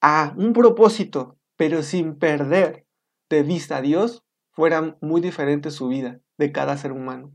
a 0.09 0.33
un 0.37 0.53
propósito, 0.53 1.37
pero 1.57 1.83
sin 1.83 2.15
perder 2.15 2.87
de 3.29 3.43
vista 3.43 3.79
a 3.79 3.83
Dios, 3.83 4.23
fuera 4.53 4.97
muy 5.01 5.21
diferente 5.21 5.73
su 5.73 5.89
vida 5.89 6.21
de 6.39 6.53
cada 6.53 6.77
ser 6.77 6.93
humano. 6.93 7.33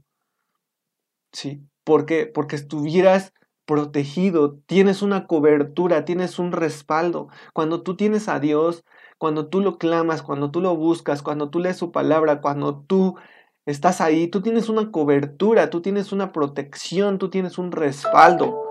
Sí, 1.34 1.68
porque 1.84 2.28
porque 2.28 2.56
estuvieras 2.56 3.34
protegido, 3.66 4.58
tienes 4.68 5.02
una 5.02 5.28
cobertura, 5.28 6.06
tienes 6.06 6.40
un 6.40 6.54
respaldo. 6.54 7.28
Cuando 7.54 7.84
tú 7.84 7.98
tienes 7.98 8.30
a 8.30 8.40
Dios, 8.40 8.86
cuando 9.18 9.50
tú 9.50 9.60
lo 9.60 9.78
clamas, 9.78 10.24
cuando 10.24 10.50
tú 10.50 10.62
lo 10.62 10.74
buscas, 10.78 11.22
cuando 11.22 11.50
tú 11.50 11.60
lees 11.60 11.76
su 11.76 11.92
palabra, 11.92 12.40
cuando 12.40 12.86
tú 12.88 13.18
estás 13.66 14.00
ahí, 14.00 14.30
tú 14.30 14.42
tienes 14.42 14.70
una 14.70 14.92
cobertura, 14.92 15.70
tú 15.70 15.82
tienes 15.82 16.14
una 16.14 16.32
protección, 16.32 17.18
tú 17.18 17.30
tienes 17.30 17.58
un 17.58 17.74
respaldo. 17.74 18.71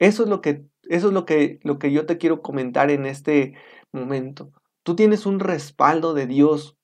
Eso 0.00 0.24
es 0.24 0.28
lo 0.28 0.40
que, 0.40 0.66
eso 0.88 1.08
es 1.08 1.14
lo 1.14 1.24
que, 1.24 1.60
lo 1.62 1.78
que 1.78 1.92
yo 1.92 2.06
te 2.06 2.18
quiero 2.18 2.42
comentar 2.42 2.90
en 2.90 3.06
este 3.06 3.54
momento. 3.92 4.50
Tú 4.82 4.96
tienes 4.96 5.26
un 5.26 5.38
respaldo 5.38 6.14
de 6.14 6.26
Dios. 6.26 6.76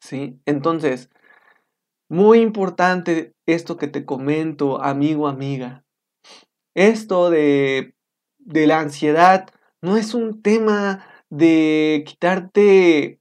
¿Sí? 0.00 0.40
Entonces, 0.46 1.10
muy 2.08 2.40
importante 2.40 3.34
esto 3.46 3.76
que 3.76 3.88
te 3.88 4.04
comento, 4.04 4.82
amigo, 4.82 5.28
amiga. 5.28 5.84
Esto 6.74 7.30
de, 7.30 7.94
de 8.38 8.66
la 8.66 8.80
ansiedad 8.80 9.48
no 9.80 9.96
es 9.96 10.14
un 10.14 10.40
tema 10.40 11.06
de 11.30 12.04
quitarte, 12.06 13.20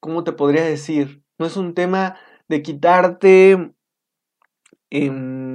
¿cómo 0.00 0.24
te 0.24 0.32
podría 0.32 0.64
decir? 0.64 1.22
No 1.38 1.46
es 1.46 1.56
un 1.56 1.74
tema 1.74 2.16
de 2.48 2.62
quitarte 2.62 3.74
em, 4.90 5.53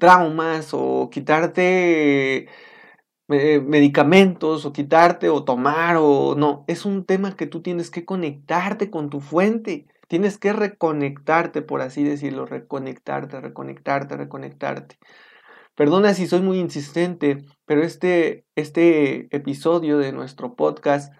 traumas 0.00 0.70
o 0.72 1.10
quitarte 1.10 2.48
eh, 3.32 3.60
medicamentos 3.60 4.66
o 4.66 4.72
quitarte 4.72 5.28
o 5.28 5.44
tomar 5.44 5.96
o 6.00 6.34
no, 6.36 6.64
es 6.66 6.84
un 6.84 7.04
tema 7.06 7.36
que 7.36 7.46
tú 7.46 7.62
tienes 7.62 7.90
que 7.90 8.04
conectarte 8.04 8.90
con 8.90 9.10
tu 9.10 9.20
fuente. 9.20 9.86
Tienes 10.08 10.38
que 10.38 10.52
reconectarte, 10.52 11.62
por 11.62 11.82
así 11.82 12.02
decirlo, 12.02 12.44
reconectarte, 12.44 13.40
reconectarte, 13.40 14.16
reconectarte. 14.16 14.98
Perdona 15.76 16.14
si 16.14 16.26
soy 16.26 16.40
muy 16.40 16.58
insistente, 16.58 17.44
pero 17.66 17.82
este, 17.82 18.44
este 18.56 19.34
episodio 19.34 19.98
de 19.98 20.12
nuestro 20.12 20.56
podcast, 20.56 21.14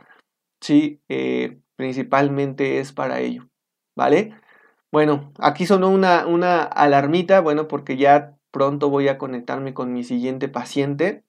sí, 0.61 1.01
eh, 1.09 1.61
principalmente 1.77 2.81
es 2.81 2.93
para 2.93 3.21
ello, 3.21 3.49
¿vale? 3.97 4.35
Bueno, 4.93 5.33
aquí 5.39 5.67
sonó 5.67 5.89
una, 5.91 6.27
una 6.27 6.63
alarmita, 6.65 7.41
bueno, 7.41 7.69
porque 7.69 7.97
ya 7.97 8.37
pronto 8.51 8.91
voy 8.91 9.09
a 9.09 9.19
conectarme 9.19 9.75
con 9.75 9.93
mi 9.93 10.05
siguiente 10.05 10.49
paciente. 10.49 11.25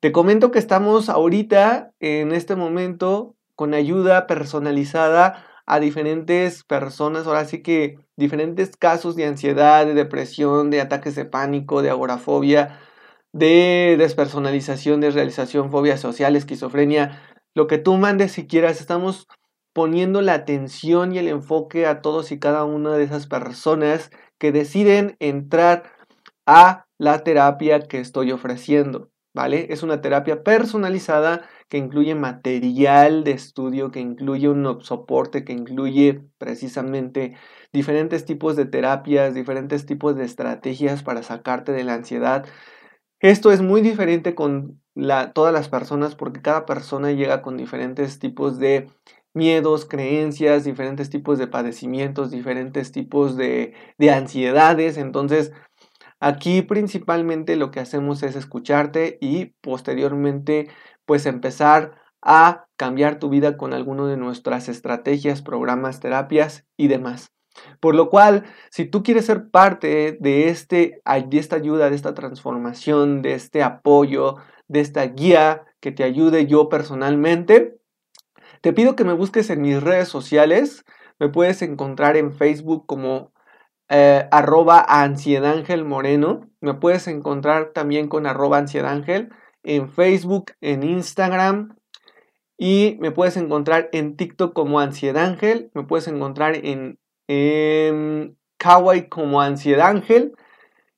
Te 0.00 0.12
comento 0.12 0.50
que 0.50 0.58
estamos 0.58 1.08
ahorita, 1.08 1.92
en 2.00 2.32
este 2.32 2.56
momento, 2.56 3.36
con 3.54 3.74
ayuda 3.74 4.26
personalizada 4.26 5.46
a 5.66 5.78
diferentes 5.78 6.64
personas, 6.64 7.26
ahora 7.26 7.44
sí 7.44 7.62
que 7.62 7.98
diferentes 8.16 8.76
casos 8.76 9.14
de 9.14 9.26
ansiedad, 9.26 9.86
de 9.86 9.94
depresión, 9.94 10.70
de 10.70 10.80
ataques 10.80 11.14
de 11.14 11.24
pánico, 11.24 11.82
de 11.82 11.90
agorafobia, 11.90 12.80
de 13.32 13.96
despersonalización, 13.98 15.00
de 15.00 15.10
realización, 15.10 15.70
fobia 15.70 15.96
social, 15.96 16.36
esquizofrenia, 16.36 17.22
lo 17.54 17.66
que 17.66 17.78
tú 17.78 17.96
mandes 17.96 18.32
si 18.32 18.46
quieras, 18.46 18.80
estamos 18.80 19.28
poniendo 19.72 20.20
la 20.20 20.34
atención 20.34 21.14
y 21.14 21.18
el 21.18 21.28
enfoque 21.28 21.86
a 21.86 22.02
todos 22.02 22.32
y 22.32 22.38
cada 22.38 22.64
una 22.64 22.96
de 22.96 23.04
esas 23.04 23.26
personas 23.26 24.10
que 24.38 24.52
deciden 24.52 25.16
entrar 25.18 25.84
a 26.46 26.86
la 26.98 27.24
terapia 27.24 27.80
que 27.80 28.00
estoy 28.00 28.32
ofreciendo, 28.32 29.10
¿vale? 29.34 29.66
Es 29.70 29.82
una 29.82 30.00
terapia 30.00 30.42
personalizada 30.42 31.48
que 31.68 31.78
incluye 31.78 32.14
material 32.14 33.24
de 33.24 33.32
estudio, 33.32 33.90
que 33.90 34.00
incluye 34.00 34.48
un 34.48 34.82
soporte, 34.82 35.44
que 35.44 35.52
incluye 35.52 36.22
precisamente 36.38 37.34
diferentes 37.72 38.24
tipos 38.24 38.56
de 38.56 38.66
terapias, 38.66 39.34
diferentes 39.34 39.86
tipos 39.86 40.16
de 40.16 40.24
estrategias 40.24 41.02
para 41.02 41.22
sacarte 41.22 41.72
de 41.72 41.84
la 41.84 41.94
ansiedad. 41.94 42.44
Esto 43.20 43.52
es 43.52 43.62
muy 43.62 43.80
diferente 43.80 44.34
con 44.34 44.80
todas 45.34 45.54
las 45.54 45.68
personas 45.68 46.14
porque 46.14 46.42
cada 46.42 46.66
persona 46.66 47.12
llega 47.12 47.40
con 47.40 47.56
diferentes 47.56 48.18
tipos 48.18 48.58
de 48.58 48.90
miedos, 49.32 49.86
creencias, 49.86 50.64
diferentes 50.64 51.08
tipos 51.08 51.38
de 51.38 51.46
padecimientos, 51.46 52.30
diferentes 52.30 52.92
tipos 52.92 53.36
de, 53.36 53.72
de 53.96 54.10
ansiedades. 54.10 54.98
Entonces, 54.98 55.52
Aquí 56.24 56.62
principalmente 56.62 57.56
lo 57.56 57.72
que 57.72 57.80
hacemos 57.80 58.22
es 58.22 58.36
escucharte 58.36 59.18
y 59.20 59.46
posteriormente 59.60 60.68
pues 61.04 61.26
empezar 61.26 61.96
a 62.22 62.68
cambiar 62.76 63.18
tu 63.18 63.28
vida 63.28 63.56
con 63.56 63.72
alguno 63.72 64.06
de 64.06 64.16
nuestras 64.16 64.68
estrategias, 64.68 65.42
programas, 65.42 65.98
terapias 65.98 66.64
y 66.76 66.86
demás. 66.86 67.32
Por 67.80 67.96
lo 67.96 68.08
cual, 68.08 68.44
si 68.70 68.84
tú 68.84 69.02
quieres 69.02 69.26
ser 69.26 69.50
parte 69.50 70.16
de, 70.20 70.46
este, 70.48 71.02
de 71.04 71.38
esta 71.38 71.56
ayuda, 71.56 71.90
de 71.90 71.96
esta 71.96 72.14
transformación, 72.14 73.20
de 73.22 73.34
este 73.34 73.64
apoyo, 73.64 74.36
de 74.68 74.78
esta 74.78 75.02
guía 75.02 75.64
que 75.80 75.90
te 75.90 76.04
ayude 76.04 76.46
yo 76.46 76.68
personalmente, 76.68 77.80
te 78.60 78.72
pido 78.72 78.94
que 78.94 79.02
me 79.02 79.12
busques 79.12 79.50
en 79.50 79.60
mis 79.60 79.82
redes 79.82 80.06
sociales. 80.06 80.84
Me 81.18 81.28
puedes 81.28 81.62
encontrar 81.62 82.16
en 82.16 82.32
Facebook 82.32 82.86
como 82.86 83.31
eh, 83.94 84.26
arroba 84.30 84.82
ansiedangel 84.88 85.84
moreno. 85.84 86.48
Me 86.62 86.72
puedes 86.72 87.06
encontrar 87.08 87.72
también 87.74 88.08
con 88.08 88.26
arroba 88.26 88.56
ansiedangel 88.56 89.28
en 89.62 89.90
Facebook, 89.90 90.52
en 90.62 90.82
Instagram. 90.82 91.76
Y 92.56 92.96
me 93.00 93.10
puedes 93.10 93.36
encontrar 93.36 93.90
en 93.92 94.16
TikTok 94.16 94.54
como 94.54 94.80
ansiedangel. 94.80 95.70
Me 95.74 95.84
puedes 95.84 96.08
encontrar 96.08 96.56
en, 96.56 96.98
en 97.28 98.38
Kawaii 98.56 99.10
como 99.10 99.42
ansiedangel. 99.42 100.32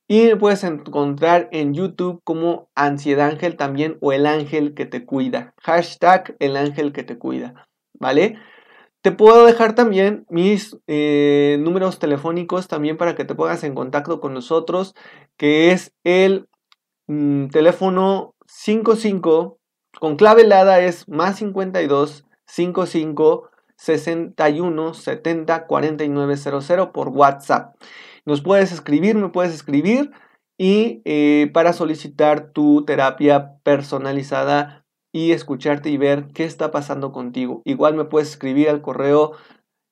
Y 0.07 0.27
me 0.27 0.37
puedes 0.37 0.63
encontrar 0.63 1.49
en 1.51 1.73
YouTube 1.73 2.21
como 2.23 2.69
ansiedangel 2.75 3.57
también 3.57 3.97
o 3.99 4.13
el 4.13 4.25
ángel 4.25 4.73
que 4.73 4.85
te 4.85 5.03
cuida. 5.03 5.53
Hashtag 5.61 6.37
el 6.39 6.55
ángel 6.55 6.93
que 6.93 7.03
te 7.03 7.17
cuida. 7.17 7.67
¿Vale? 7.99 8.37
Te 9.05 9.11
puedo 9.11 9.45
dejar 9.45 9.75
también 9.75 10.25
mis 10.31 10.79
eh, 10.87 11.57
números 11.59 11.99
telefónicos 11.99 12.67
también 12.67 12.97
para 12.97 13.13
que 13.13 13.23
te 13.23 13.35
pongas 13.35 13.63
en 13.63 13.75
contacto 13.75 14.19
con 14.19 14.33
nosotros, 14.33 14.95
que 15.37 15.69
es 15.69 15.93
el 16.03 16.49
mm, 17.05 17.49
teléfono 17.49 18.33
55, 18.47 19.59
con 19.99 20.15
clave 20.15 20.41
helada 20.41 20.79
es 20.79 21.07
más 21.07 21.35
52 21.35 22.25
55 22.47 23.51
61 23.75 24.93
70 24.95 25.67
49 25.67 26.37
00 26.37 26.91
por 26.91 27.09
WhatsApp. 27.09 27.75
Nos 28.25 28.41
puedes 28.41 28.71
escribir, 28.71 29.15
me 29.17 29.29
puedes 29.29 29.53
escribir 29.53 30.13
y 30.57 31.03
eh, 31.05 31.51
para 31.53 31.73
solicitar 31.73 32.49
tu 32.53 32.85
terapia 32.85 33.59
personalizada 33.61 34.84
y 35.15 35.31
escucharte 35.31 35.89
y 35.89 35.95
ver 35.95 36.27
qué 36.33 36.43
está 36.43 36.71
pasando 36.71 37.13
contigo. 37.13 37.61
Igual 37.63 37.95
me 37.95 38.03
puedes 38.03 38.31
escribir 38.31 38.67
al 38.67 38.81
correo 38.81 39.31